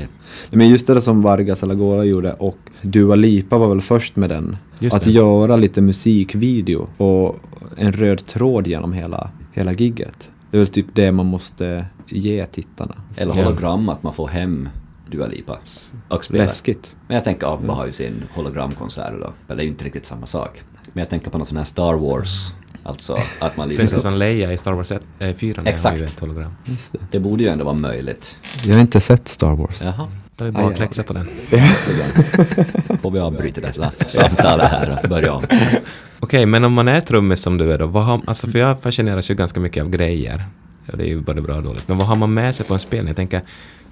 [0.52, 4.30] i Men just det som Vargas Alagora gjorde och Dua Lipa var väl först med
[4.30, 4.58] den.
[4.80, 5.12] Just att det.
[5.12, 7.36] göra lite musikvideo och
[7.78, 10.30] en röd tråd genom hela, hela gigget.
[10.52, 12.96] Det är väl typ det man måste ge tittarna.
[13.18, 14.70] Eller hologram, att man får hem
[15.12, 15.60] Dua Lipa
[16.08, 16.44] och spela.
[16.44, 16.96] Läskigt.
[17.08, 19.34] Men jag tänker ABBA har ju sin hologramkonsert då.
[19.48, 20.62] Men det är ju inte riktigt samma sak.
[20.94, 22.54] Men jag tänker på någon sån här Star Wars.
[22.84, 23.90] Alltså att man lyser upp.
[23.90, 26.02] Prinsessan Leia i Star Wars 1, äh, 4 har Exakt.
[26.02, 26.56] ju ett hologram.
[26.66, 27.00] Just det.
[27.12, 28.38] Det borde ju ändå vara möjligt.
[28.64, 29.82] Jag har inte sett Star Wars.
[29.82, 30.08] Jaha.
[30.36, 31.30] Då är det bara att kläxa på den.
[33.02, 33.74] Får vi avbryta det här
[34.08, 35.44] samtalet här och börja om.
[36.20, 38.82] Okej, men om man är trummis som du är då, vad har, alltså för jag
[38.82, 40.46] fascineras ju ganska mycket av grejer.
[40.86, 41.88] Ja, det är ju både bra och dåligt.
[41.88, 43.08] Men vad har man med sig på en spelning?
[43.08, 43.42] Jag tänker,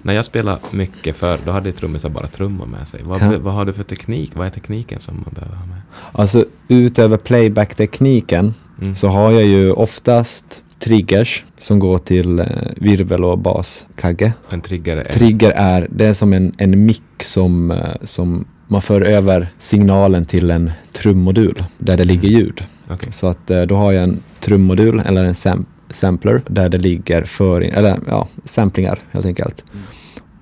[0.04, 3.00] när jag spelar mycket för då hade trummisar bara trummor med sig.
[3.04, 3.38] Vad, Ja.
[3.38, 4.30] vad har du för teknik?
[4.34, 5.80] Vad är tekniken som man behöver ha med?
[6.12, 8.94] Alltså utöver playback-tekniken Mm.
[8.94, 12.46] så har jag ju oftast triggers som går till eh,
[12.76, 14.32] virvel och baskagge.
[14.50, 15.12] En trigger är...
[15.12, 20.24] Trigger är, det är som en, en mick som, eh, som man för över signalen
[20.24, 22.64] till en trummodul där det ligger ljud.
[22.90, 23.12] Okej.
[23.12, 27.22] Så att eh, då har jag en trummodul eller en sam sampler där det ligger
[27.22, 29.64] för, eller ja, samplingar helt enkelt.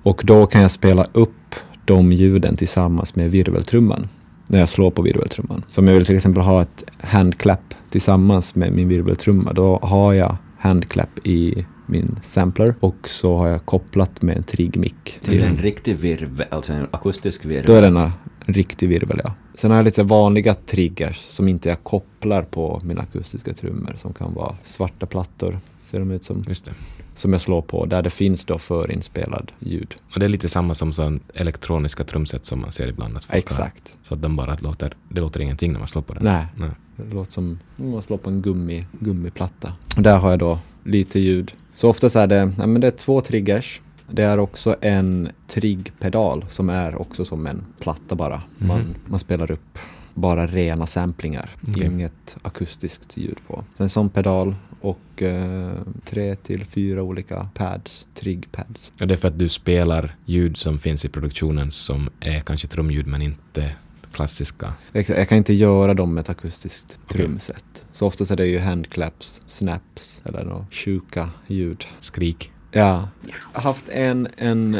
[0.03, 4.07] Och då kan jag spela upp de ljuden tillsammans med virveltrumman.
[4.47, 5.63] När jag slår på virveltrumman.
[5.69, 10.13] Så om jag vill till exempel ha ett handclap tillsammans med min virveltrumma, då har
[10.13, 15.31] jag handclap i min sampler och så har jag kopplat med en triggmick Det är
[15.31, 17.65] till en riktig virvel, alltså en akustisk virvel.
[17.65, 18.11] då är den en
[18.45, 19.33] riktig virvel, ja.
[19.55, 24.13] Sen har jag lite vanliga triggers som inte jag kopplar på mina akustiska trummor som
[24.13, 26.71] kan vara svarta plattor, ser de ut som, Just det.
[27.15, 29.95] som jag slår på, där det finns då förinspelad ljud.
[30.13, 33.33] Och det är lite samma som sån elektroniska trumset som man ser ibland att folk
[33.33, 33.37] har.
[33.39, 33.95] Exakt.
[34.07, 36.23] Så att de bara låter, det låter ingenting när man slår på den.
[36.23, 36.69] Nej, Nej.
[36.95, 39.73] det låter som om man slår på en gummi, gummiplatta.
[39.97, 41.53] Och där har jag då lite ljud.
[41.75, 43.81] Så oftast är det, ja, men det är två triggers.
[44.11, 48.41] Det är också en triggpedal som är också som en platta bara.
[48.57, 48.95] Man, Mhm.
[49.05, 49.79] man spelar upp
[50.13, 51.49] bara rena samplingar.
[51.69, 51.85] Okej.
[51.85, 53.63] Inget akustiskt ljud på.
[53.77, 55.71] En sån pedal och eh,
[56.05, 58.91] tre till fyra olika pads, trigg-pads.
[58.99, 62.67] Och det är för att du spelar ljud som finns i produktionen som är kanske
[62.67, 63.71] trumljud men inte
[64.11, 64.73] klassiska.
[64.91, 67.83] Jag, jag kan inte göra dem med ett akustiskt trumset.
[67.93, 71.85] Så oftast är det ju handclaps, snaps eller något sjuka ljud.
[71.99, 72.51] Skrik.
[72.73, 73.07] Ja.
[73.21, 74.77] Jag har haft en, en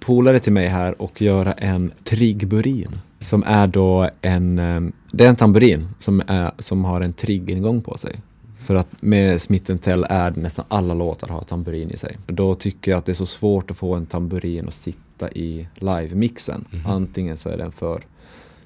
[0.00, 3.00] polare till mig här och göra en trigburin.
[3.20, 4.80] Som är då en, eh,
[5.12, 8.20] det är en tamburin som, är, som har en trigg-ingång på sig.
[8.66, 12.18] För att med Smith Tell är nästan alla låtar har tamburin i sig.
[12.26, 15.68] Då tycker jag att det är så svårt att få en tamburin att sitta i
[15.74, 16.64] live-mixen.
[16.70, 16.86] Mhm.
[16.86, 18.02] Antingen så är den för,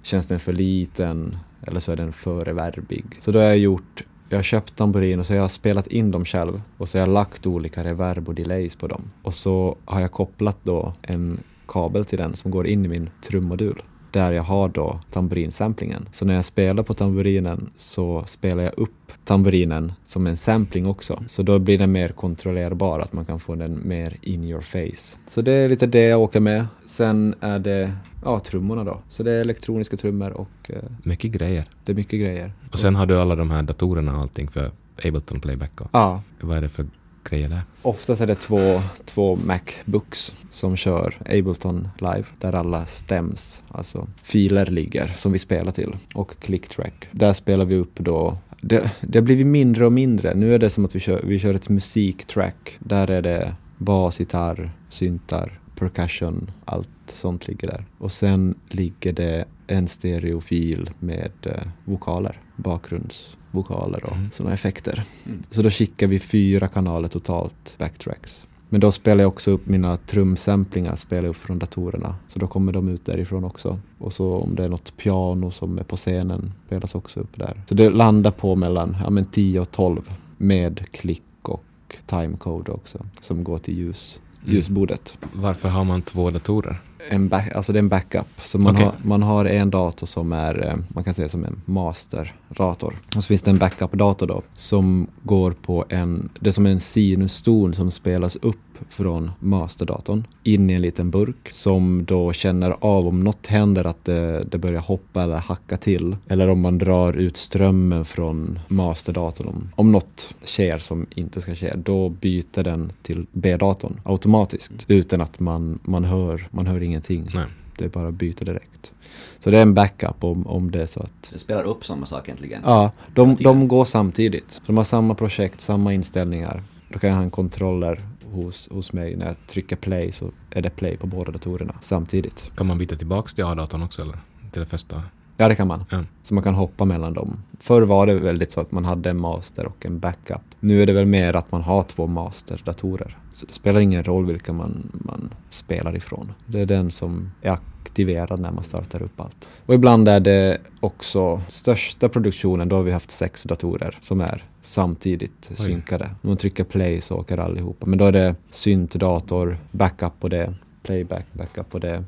[0.03, 3.05] känns den för liten eller så är den för reverbig.
[3.21, 6.11] Så då har jag gjort jag har köpt tamburin och så har jag spelat in
[6.11, 9.11] dem själv och så har jag lagt olika reverb och delays på dem.
[9.23, 13.11] Och så har jag kopplat då en kabel till den som går in i min
[13.23, 16.09] trummodul där jag har då tamburinsamplingen.
[16.13, 19.00] Så när jag spelar på tamburinen så spelar jag upp
[19.31, 21.23] tamburinen som en sampling också.
[21.27, 25.19] Så då blir den mer kontrollerbar, att man kan få den mer in your face.
[25.29, 26.67] Så det är lite det jag åker med.
[26.87, 27.93] Sen är det
[28.25, 29.01] ja, trummorna då.
[29.09, 31.65] Så det är elektroniska trummor och eh, Mycket grejer.
[31.85, 32.53] det är mycket grejer.
[32.73, 34.71] Och sen har du alla de här datorerna och allting för
[35.05, 35.81] Ableton Playback.
[35.81, 36.87] Och, Ja, vad är det för
[37.29, 37.63] grejer där?
[37.83, 44.67] Oftast är det två, två Macbooks som kör Ableton Live där alla stems, alltså filer
[44.67, 47.09] ligger som vi spelar till och clicktrack.
[47.11, 50.35] Där spelar vi upp då det, det har blivit mindre och mindre.
[50.35, 52.77] Nu är det som att vi kör, vi kör ett musiktrack.
[52.79, 57.85] Där är det bas, gitarr, syntar, percussion, allt sånt ligger där.
[57.99, 64.31] Och sen ligger det en stereofil med eh, vokaler, bakgrundsvokaler och Mm.
[64.31, 65.05] sådana effekter.
[65.27, 65.43] Mm.
[65.51, 68.47] Så då skickar vi fyra kanaler totalt, backtracks.
[68.69, 72.17] Men då spelar jag också upp mina trumsamplingar, spelar upp från datorerna.
[72.29, 73.79] Så då kommer de ut därifrån också.
[73.99, 77.63] Och så om det är något piano som är på scenen, spelas också upp där.
[77.69, 81.65] Så det landar på mellan ja, men 10 och 12 med klick och
[82.07, 84.55] timecode också, som går till ljus, Mm.
[84.55, 85.15] ljusbordet.
[85.33, 86.81] Varför har man två datorer?
[87.09, 88.27] En back, alltså det är en backup.
[88.43, 88.85] Så man, Okej.
[88.85, 92.99] har, man har en dator som är, eh, man kan säga som en masterdator.
[93.17, 96.81] Och så finns det en backup-dator då som går på en, det är som en
[96.81, 98.57] sinuston som spelas upp
[98.89, 104.05] från masterdatorn in i en liten burk som då känner av om något händer att
[104.05, 106.17] det, det börjar hoppa eller hacka till.
[106.29, 109.49] Eller om man drar ut strömmen från masterdatorn.
[109.49, 115.21] Om, om något sker som inte ska ske, då byter den till B-datorn automatiskt utan
[115.21, 117.29] att man, man, hör, man hör ingenting.
[117.35, 117.45] Nej.
[117.79, 118.93] Det är bara att byta direkt.
[119.39, 122.07] Så det är en backup om, om det är så att Det spelar upp samma
[122.07, 122.63] sak egentligen.
[122.65, 124.61] Ja, de, de går samtidigt.
[124.67, 126.63] De har samma projekt, samma inställningar.
[126.89, 128.01] Då kan jag ha en kontroller
[128.33, 129.17] hos, hos mig.
[129.17, 132.51] När jag trycker play så är det play på båda datorerna samtidigt.
[132.57, 134.19] Kan man byta tillbaks till A-datorn också eller?
[134.53, 135.03] Till det första?
[135.41, 135.85] Ja, det kan man.
[135.91, 136.05] Ja.
[136.23, 137.43] Så man kan hoppa mellan dem.
[137.61, 140.41] Förr var det väldigt så att man hade en master och en backup.
[140.61, 143.19] Nu är det väl mer att man har två masterdatorer.
[143.33, 146.33] Så det spelar ingen roll vilka man, man spelar ifrån.
[146.47, 149.49] Det är den som är aktiverad när man startar upp allt.
[149.67, 154.45] Och ibland är det också största produktionen, då har vi haft sex datorer som är
[154.63, 155.57] samtidigt Oj.
[155.57, 156.11] synkade.
[156.23, 157.87] Man trycker play så åker allihopa.
[157.87, 162.05] Men då är det syntdator, backup på det, playback, backup på det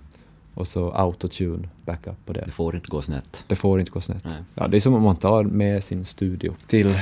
[0.54, 2.42] och så autotune, backup på det.
[2.46, 3.44] Det får inte gå snett.
[3.48, 4.24] Det får inte gå snett.
[4.24, 4.34] Nej.
[4.54, 6.94] Ja, det är som om man tar med sin studio till,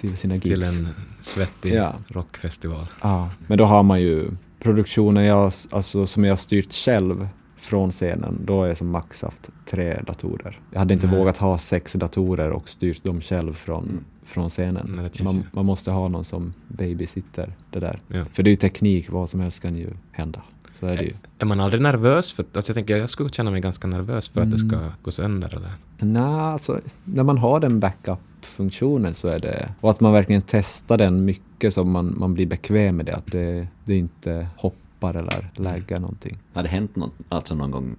[0.00, 0.44] till sina gigs.
[0.44, 0.88] Till en
[1.20, 1.94] svettig Ja.
[2.08, 2.86] rockfestival.
[3.02, 4.30] Ja, men då har man ju
[4.62, 7.28] produktionen jag, alltså, som jag har styrt själv
[7.58, 10.60] från scenen, då har jag som max haft tre datorer.
[10.70, 11.18] Jag hade inte Nej.
[11.18, 14.04] vågat ha sex datorer och styrt dem själv från, Mm.
[14.26, 14.94] från scenen.
[14.96, 18.00] Nej, man, man måste ha någon som babysitter det där.
[18.08, 18.24] Ja.
[18.32, 20.42] För det är ju teknik, vad som helst kan ju hända.
[20.80, 21.12] Så är det ju.
[21.38, 22.32] Är man aldrig nervös?
[22.32, 24.90] För, alltså jag tänker, jag skulle känna mig ganska nervös för att det ska Mm.
[25.02, 25.72] gå sönder eller?
[25.98, 26.22] Nej,
[26.52, 29.68] alltså när man har den backup-funktionen så är det...
[29.80, 33.16] Och att man verkligen testar den mycket så man, man blir bekväm med det.
[33.16, 36.38] Att det, det inte hoppar eller laggar någonting.
[36.52, 37.96] Har det hänt något, alltså någon gång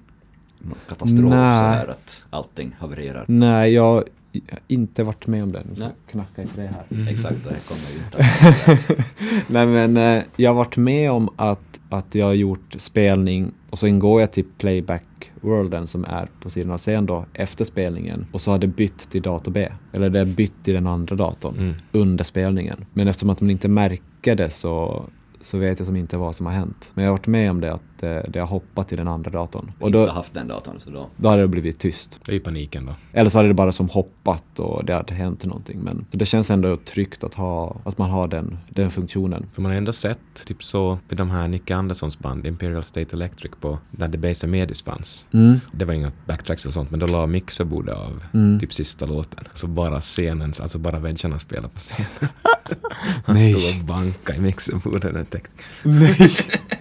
[0.59, 1.59] någon katastrof Nej.
[1.79, 3.25] sådär att allting havererar?
[3.27, 4.03] Nej, jag
[4.67, 5.63] inte varit med om det.
[5.69, 5.93] Nu ska Nej.
[6.05, 6.83] jag knacka i trä här.
[6.97, 7.07] Mm.
[7.07, 9.03] Exakt, det kommer inte
[9.47, 13.79] Nej men eh, jag har varit med om att, att jag har gjort spelning och
[13.79, 18.41] så ingår jag till playback-worlden som är på sidan av scen då efter spelningen och
[18.41, 19.67] så har det bytt till dator B.
[19.93, 21.75] Eller det är bytt till den andra datorn Mm.
[21.91, 22.85] under spelningen.
[22.93, 25.05] Men eftersom att man inte märker det så,
[25.41, 26.91] så vet jag som inte vad som har hänt.
[26.93, 29.71] Men jag har varit med om det att det har hoppat till den andra datorn.
[29.77, 31.09] Och Och inte då, haft den datorn så då...
[31.17, 32.19] då hade det blivit tyst.
[32.25, 32.95] Det är ju paniken då.
[33.13, 35.79] Eller så hade det bara som hoppat och det hade hänt någonting.
[35.79, 39.45] Men det känns ändå tryggt att, ha, att man har den, den funktionen.
[39.53, 43.13] För man har ändå sett, typ så, vid de här Nicke Anderssons band, Imperial State
[43.15, 45.25] Electric, på där Debaser Medis fanns.
[45.33, 45.59] Mm.
[45.73, 48.59] Det var inga backtracks eller sånt, men då la mixerbordet av Mm.
[48.59, 49.43] typ sista låten.
[49.53, 52.31] Så bara scenen, alltså bara väggarna spelade på scenen.
[53.25, 53.53] Han Nej.
[53.53, 55.33] stod och bankade i mixerbordet.
[55.83, 56.31] Nej,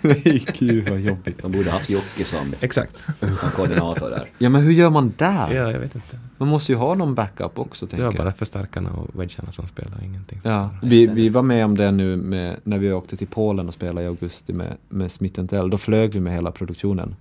[0.01, 1.43] nej gud vad jobbigt.
[1.43, 3.05] De borde haft Jocke som, Exakt.
[3.41, 4.31] som koordinator där.
[4.39, 5.55] Ja men hur gör man där?
[5.55, 6.19] Ja, jag vet inte.
[6.39, 8.15] Man måste ju ha någon backup också Det var jag.
[8.15, 10.41] bara förstärkarna och wedgarna som spelade, ingenting.
[10.45, 13.75] Ja, vi, vi var med om det nu med, när vi åkte till Polen och
[13.75, 15.71] spelade i augusti med, med Smith Tell.
[15.71, 17.15] Då flög vi med hela produktionen.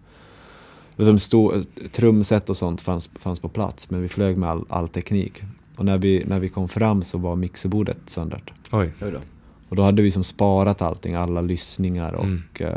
[1.20, 5.42] Stod, trumset och sånt fanns, fanns på plats, men vi flög med all, all teknik.
[5.78, 8.44] Och när vi, när vi kom fram så var mixerbordet söndrat.
[8.72, 8.94] Oj.
[9.70, 12.44] Och då hade vi som sparat allting, alla lyssningar och Mm.
[12.60, 12.72] eh,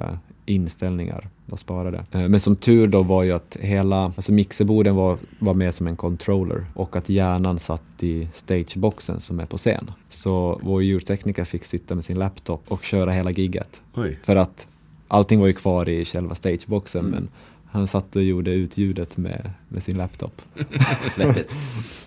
[0.47, 2.05] inställningar var sparade.
[2.12, 5.86] Eh, men som tur då var ju att hela, alltså mixerborden var, var med som
[5.86, 9.90] en controller och att hjärnan satt i stageboxen som är på scen.
[10.11, 13.80] Så vår ljudtekniker fick sitta med sin laptop och köra hela gigget.
[13.95, 14.18] Oj.
[14.22, 14.68] För att
[15.09, 17.11] allting var ju kvar i själva stageboxen Mm.
[17.14, 17.28] men
[17.70, 20.43] han satt och gjorde ut ljudet med, med sin laptop.
[21.11, 21.57] Svettigt.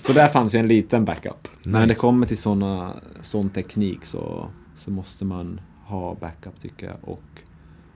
[0.07, 1.47] Så där fanns ju en liten backup.
[1.63, 1.93] När Nice.
[1.93, 6.95] det kommer till såna, sån teknik så, så måste man ha backup tycker jag.
[7.01, 7.21] Och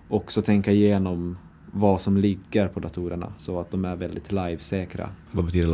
[0.10, 1.38] också tänka igenom
[1.72, 5.10] vad som ligger på datorerna så att de är väldigt livesäkra.
[5.32, 5.68] Vad betyder?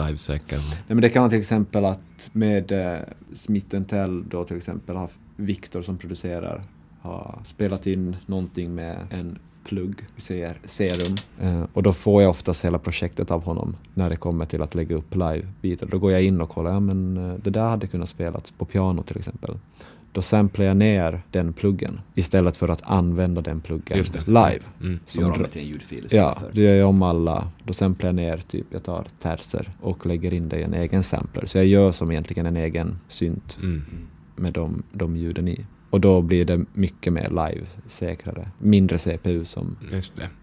[0.69, 2.99] Nej, men det kan vara till exempel att med eh,
[3.33, 6.63] Smith Tell då till exempel har Viktor som producerar
[7.01, 11.15] har spelat in någonting med en plugg, vi säger serum.
[11.41, 14.75] Eh, och då får jag oftast hela projektet av honom när det kommer till att
[14.75, 15.87] lägga upp live-bitar.
[15.87, 18.65] Då går jag in och kollar, ja men eh, det där hade kunnat spelas på
[18.65, 19.57] piano till exempel.
[20.15, 24.59] Då samplar jag ner den pluggen istället för att använda den pluggen live.
[24.81, 24.99] Mm.
[25.05, 26.51] Som gör om det till en ljudfil Ja, för.
[26.53, 27.51] då gör jag om alla.
[27.63, 31.03] Då samplar jag ner, typ jag tar terser och lägger in det i en egen
[31.03, 31.45] sampler.
[31.45, 33.81] Så jag gör som egentligen en egen synt Mm.
[34.35, 35.65] med de, de ljuden i.
[35.89, 38.49] Och då blir det mycket mer live-säkrare.
[38.59, 39.77] Mindre CPU som,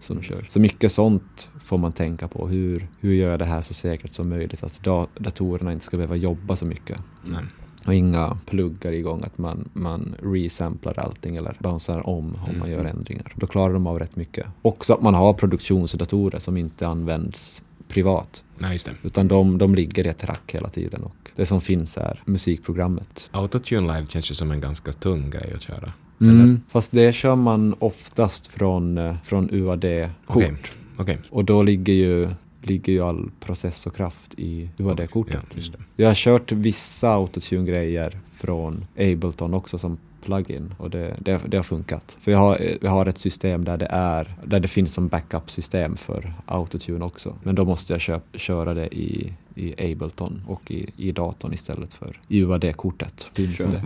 [0.01, 0.43] som kör.
[0.47, 2.47] Så mycket sånt får man tänka på.
[2.47, 4.63] Hur, hur gör jag det här så säkert som möjligt?
[4.63, 6.97] Att da, datorerna inte ska behöva jobba så mycket.
[7.25, 7.41] Nej.
[7.85, 12.71] Och inga pluggar igång, att man, man resamplar allting eller bouncear om om man Mm.
[12.71, 13.33] gör ändringar.
[13.35, 14.45] Då klarar de av rätt mycket.
[14.61, 18.43] Också att man har produktionsdatorer som inte används privat.
[18.57, 18.77] Nej.
[19.03, 23.29] Utan de, de ligger i ett rack hela tiden och det som finns är musikprogrammet.
[23.31, 25.93] Autotune live känns ju som en ganska tung grej att köra.
[26.21, 26.61] Mm.
[26.69, 30.35] Fast det kör man oftast från, eh, från UAD-kort.
[30.37, 30.53] Okej.
[30.97, 31.19] Okej.
[31.29, 32.29] Och då ligger ju,
[32.63, 35.43] ligger ju all processorkraft i UAD-kortet.
[35.55, 35.61] Ja.
[35.95, 41.63] Jag har kört vissa autotune-grejer från Ableton också som plugin och det, det, det har
[41.63, 42.17] funkat.
[42.19, 45.97] För jag har, jag har ett system där det är, där det finns som backup-system
[45.97, 47.35] för autotune också.
[47.43, 51.93] Men då måste jag köp, köra det i, i Ableton och i, i datorn istället
[51.93, 53.27] för i UAD-kortet.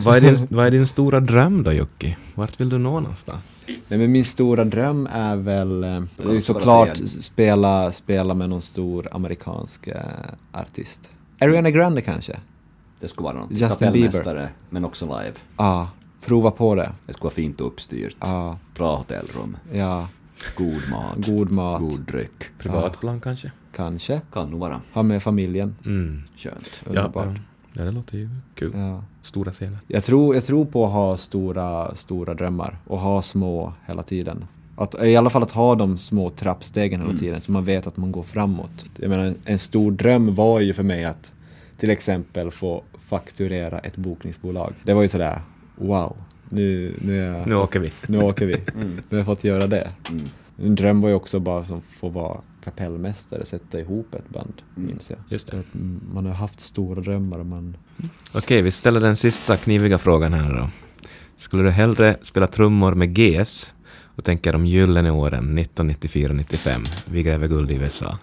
[0.05, 2.17] Vad är, din, vad är din stora dröm då, Jocke?
[2.35, 3.65] Vart vill du nå någonstans?
[3.88, 8.61] Nej, men min stora dröm är väl eh, det är såklart spela, spela med någon
[8.61, 10.01] stor amerikansk eh,
[10.51, 11.11] artist.
[11.39, 12.38] Ariana Grande kanske?
[12.99, 15.33] Det skulle vara någon Justin kapellmästare, men också live.
[15.57, 15.89] Ja,
[16.28, 16.91] prova på det.
[17.05, 18.15] Det skulle vara fint uppstyrt.
[18.19, 19.57] Ja, Bra hotellrum.
[19.73, 20.07] ja.
[20.57, 21.25] God mat.
[21.28, 22.43] God mat, God dryck.
[22.59, 23.51] Privatplan kanske?
[23.75, 24.21] kanske.
[24.34, 25.75] Kan nog vara Ha med familjen.
[25.86, 26.23] Mm.
[26.38, 26.82] skönt.
[26.84, 27.25] Ja, Underbart.
[27.28, 27.34] ja.
[27.73, 28.71] ja, det låter ju kul.
[28.75, 29.03] Ja.
[29.21, 29.78] Stora scener.
[29.88, 34.45] Jag, tror, jag tror på att ha stora, stora drömmar och ha små hela tiden.
[34.75, 37.19] Att, I alla fall att ha de små trappstegen hela Mm.
[37.19, 38.86] tiden så man vet att man går framåt.
[38.99, 41.32] Jag menar, en stor dröm var ju för mig att
[41.78, 44.73] till exempel få fakturera ett bokningsbolag.
[44.84, 45.41] Det var ju sådär,
[45.78, 46.17] wow,
[46.49, 47.91] nu, nu, är jag, Nu åker vi.
[48.07, 48.53] nu åker vi.
[48.75, 48.89] Mm.
[48.95, 49.88] Nu har jag fått göra det.
[50.09, 50.23] Mm.
[50.63, 51.67] En dröm var ju också bara att
[51.99, 54.88] få vara kapellmästare, sätta ihop ett band, Mm.
[54.88, 55.19] minns jag.
[55.30, 55.63] Just det.
[56.13, 57.78] Man har haft stora drömmar och man...
[58.32, 60.69] Okej, vi ställer den sista kniviga frågan här då.
[61.38, 63.73] Skulle du hellre spela trummor med GS
[64.15, 68.17] och tänka de gyllene åren 1994-95, vi gräver guld i USA,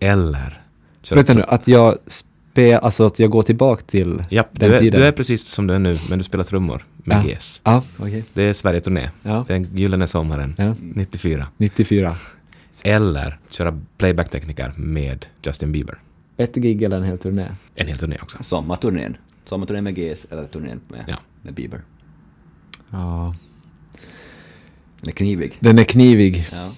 [0.00, 0.62] eller
[1.10, 4.80] Vänta nu, att jag spe, alltså att jag går tillbaka till Ja, den du är,
[4.80, 5.00] tiden.
[5.00, 7.34] du är precis som du är nu, men du spelar trummor med Ja.
[7.34, 7.60] GS.
[7.64, 8.24] Ja, okej.
[8.34, 9.10] Det är Sverige-turné.
[9.22, 9.44] Ja.
[9.48, 10.74] Den gyllene sommaren, ja.
[10.80, 11.46] 94.
[11.56, 12.14] 94.
[12.82, 15.98] Eller köra playback-tekniker med Justin Bieber.
[16.36, 17.46] Ett gig eller en hel turné?
[17.74, 18.42] En hel turné också.
[18.42, 19.16] Sommarturnén.
[19.44, 21.16] Sommarturnén med GS eller turnén med, Ja.
[21.42, 21.80] med Bieber.
[22.90, 23.34] Ja.
[25.00, 25.56] Den är knivig.
[25.60, 26.46] Den är knivig.
[26.52, 26.70] Ja.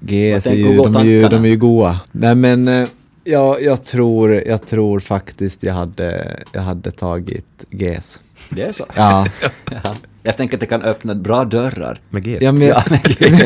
[0.00, 2.00] GS är ju, gå de är ju, de är ju goa.
[2.12, 2.88] Nej men, eh,
[3.28, 8.20] Ja, jag tror, jag tror faktiskt jag hade, jag hade tagit GES.
[8.50, 8.86] Det är så?
[8.94, 9.26] Ja,
[9.70, 9.94] Ja.
[10.22, 12.00] Jag tänker att det kan öppna bra dörrar.
[12.10, 12.42] Med GES?
[12.42, 12.82] ja men, Ja,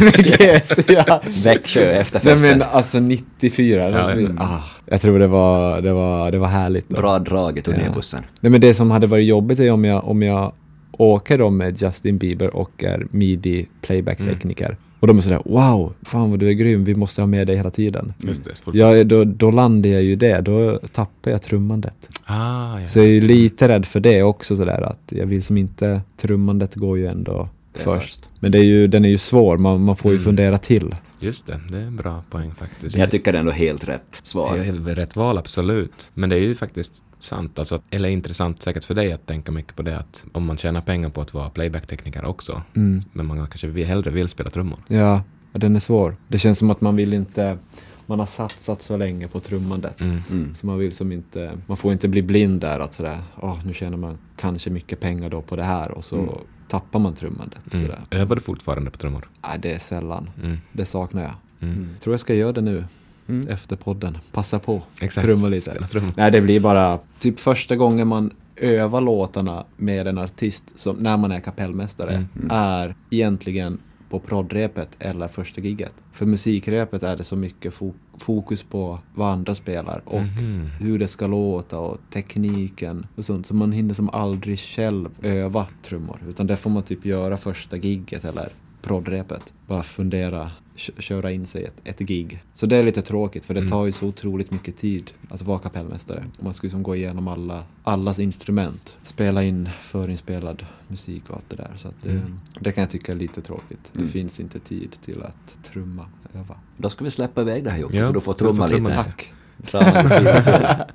[0.01, 1.21] med GES, ja.
[1.45, 2.59] Växjö Nej efterfesten.
[2.59, 4.29] men alltså 94, Ja, ja.
[4.39, 6.89] ah, jag tror det var, det var, det var härligt.
[6.89, 6.97] Då.
[6.97, 8.23] Bra drag i turnébussen.
[8.41, 10.53] Nej men det som hade varit jobbigt är om jag, om jag
[10.93, 14.77] åker då med Justin Bieber och är midi playback-tekniker.
[15.01, 17.57] Och de är sådär wow, fan vad du är grym, vi måste ha med dig
[17.57, 18.13] hela tiden.
[18.19, 18.51] Just det.
[18.73, 22.09] Ja, då, då landar jag ju det, då tappar jag trummandet.
[22.25, 22.89] Ah, ja.
[22.89, 26.01] Så jag är ju lite rädd för det också sådär att jag vill som inte,
[26.21, 27.85] trummandet går ju ändå först.
[28.03, 28.29] först.
[28.41, 30.25] Men det är ju, den är ju svår, man, man får ju Mm.
[30.25, 30.95] fundera till.
[31.21, 32.97] Just det, det är en bra poäng faktiskt.
[32.97, 34.57] Men jag tycker det är ändå helt rätt Det svar.
[34.57, 36.11] är rätt val, absolut.
[36.15, 39.77] Men det är ju faktiskt sant, alltså, eller intressant säkert för dig att tänka mycket
[39.77, 43.03] på det att om man tjänar pengar på att vara playback-tekniker också, Mm.
[43.13, 44.79] men man kanske hellre vill spela trummor.
[44.89, 46.17] Ja, den är svår.
[46.29, 47.59] Det känns som att man vill inte,
[48.07, 50.01] man har satsat så länge på trummandet.
[50.01, 50.19] Mm.
[50.31, 50.55] Mm.
[50.55, 53.75] Så man vill som inte, man får inte bli blind där att sådär, åh nu
[53.75, 56.31] tjänar man kanske mycket pengar då på det här och så Mm.
[56.71, 57.75] Tappar man trummandet.
[57.75, 57.87] Mm.
[57.87, 58.03] Sådär.
[58.11, 59.29] Övar du fortfarande på trummor?
[59.43, 60.31] Nej, det är sällan.
[60.43, 60.59] Mm.
[60.73, 61.35] Det saknar jag.
[61.69, 61.89] Mm.
[62.01, 62.85] Tror jag ska göra det nu
[63.29, 63.49] Mm.
[63.49, 64.19] efter podden.
[64.33, 64.83] Passa på.
[65.01, 65.25] Exakt.
[65.27, 65.87] Trumma lite.
[66.17, 71.17] Nej, det blir bara typ första gången man övar låtarna med en artist som, när
[71.17, 72.27] man är kapellmästare Mm.
[72.37, 72.51] Mm.
[72.51, 73.79] är egentligen
[74.11, 75.95] på proddrepet eller första gigget.
[76.13, 80.67] För musikrepet är det så mycket fo- fokus på vad andra spelar och Mhm.
[80.81, 83.47] hur det ska låta och tekniken och sånt.
[83.47, 86.19] Så man hinner som aldrig själv öva trummor.
[86.29, 88.49] Utan det får man typ göra första gigget eller
[88.83, 89.53] proddrepet.
[89.67, 90.51] Bara fundera,
[90.99, 92.43] köra in sig ett, ett gig.
[92.53, 93.71] Så det är lite tråkigt för det Mm.
[93.71, 96.25] tar ju så otroligt mycket tid att vara kapellmästare.
[96.39, 98.97] Och Man ska ju som gå igenom alla, allas instrument.
[99.03, 101.71] Spela in förinspelad musik och allt det där.
[101.77, 102.41] Så att det, Mm.
[102.61, 103.91] det kan jag tycka är lite tråkigt.
[103.95, 104.07] Mm.
[104.07, 106.57] Det finns inte tid till att trumma, öva.
[106.77, 108.69] Då ska vi släppa iväg det här Jocke, Ja, så du får du får trumma
[108.69, 109.03] trumma lite.
[109.05, 109.33] Tack!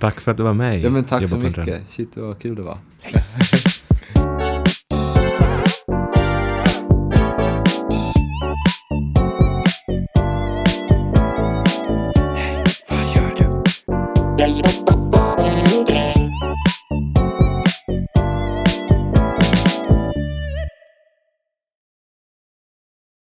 [0.00, 1.82] Tack för att du var med Ja men tack Jobba så mycket.
[1.90, 2.78] Shit vad kul det var.
[3.12, 3.22] Jag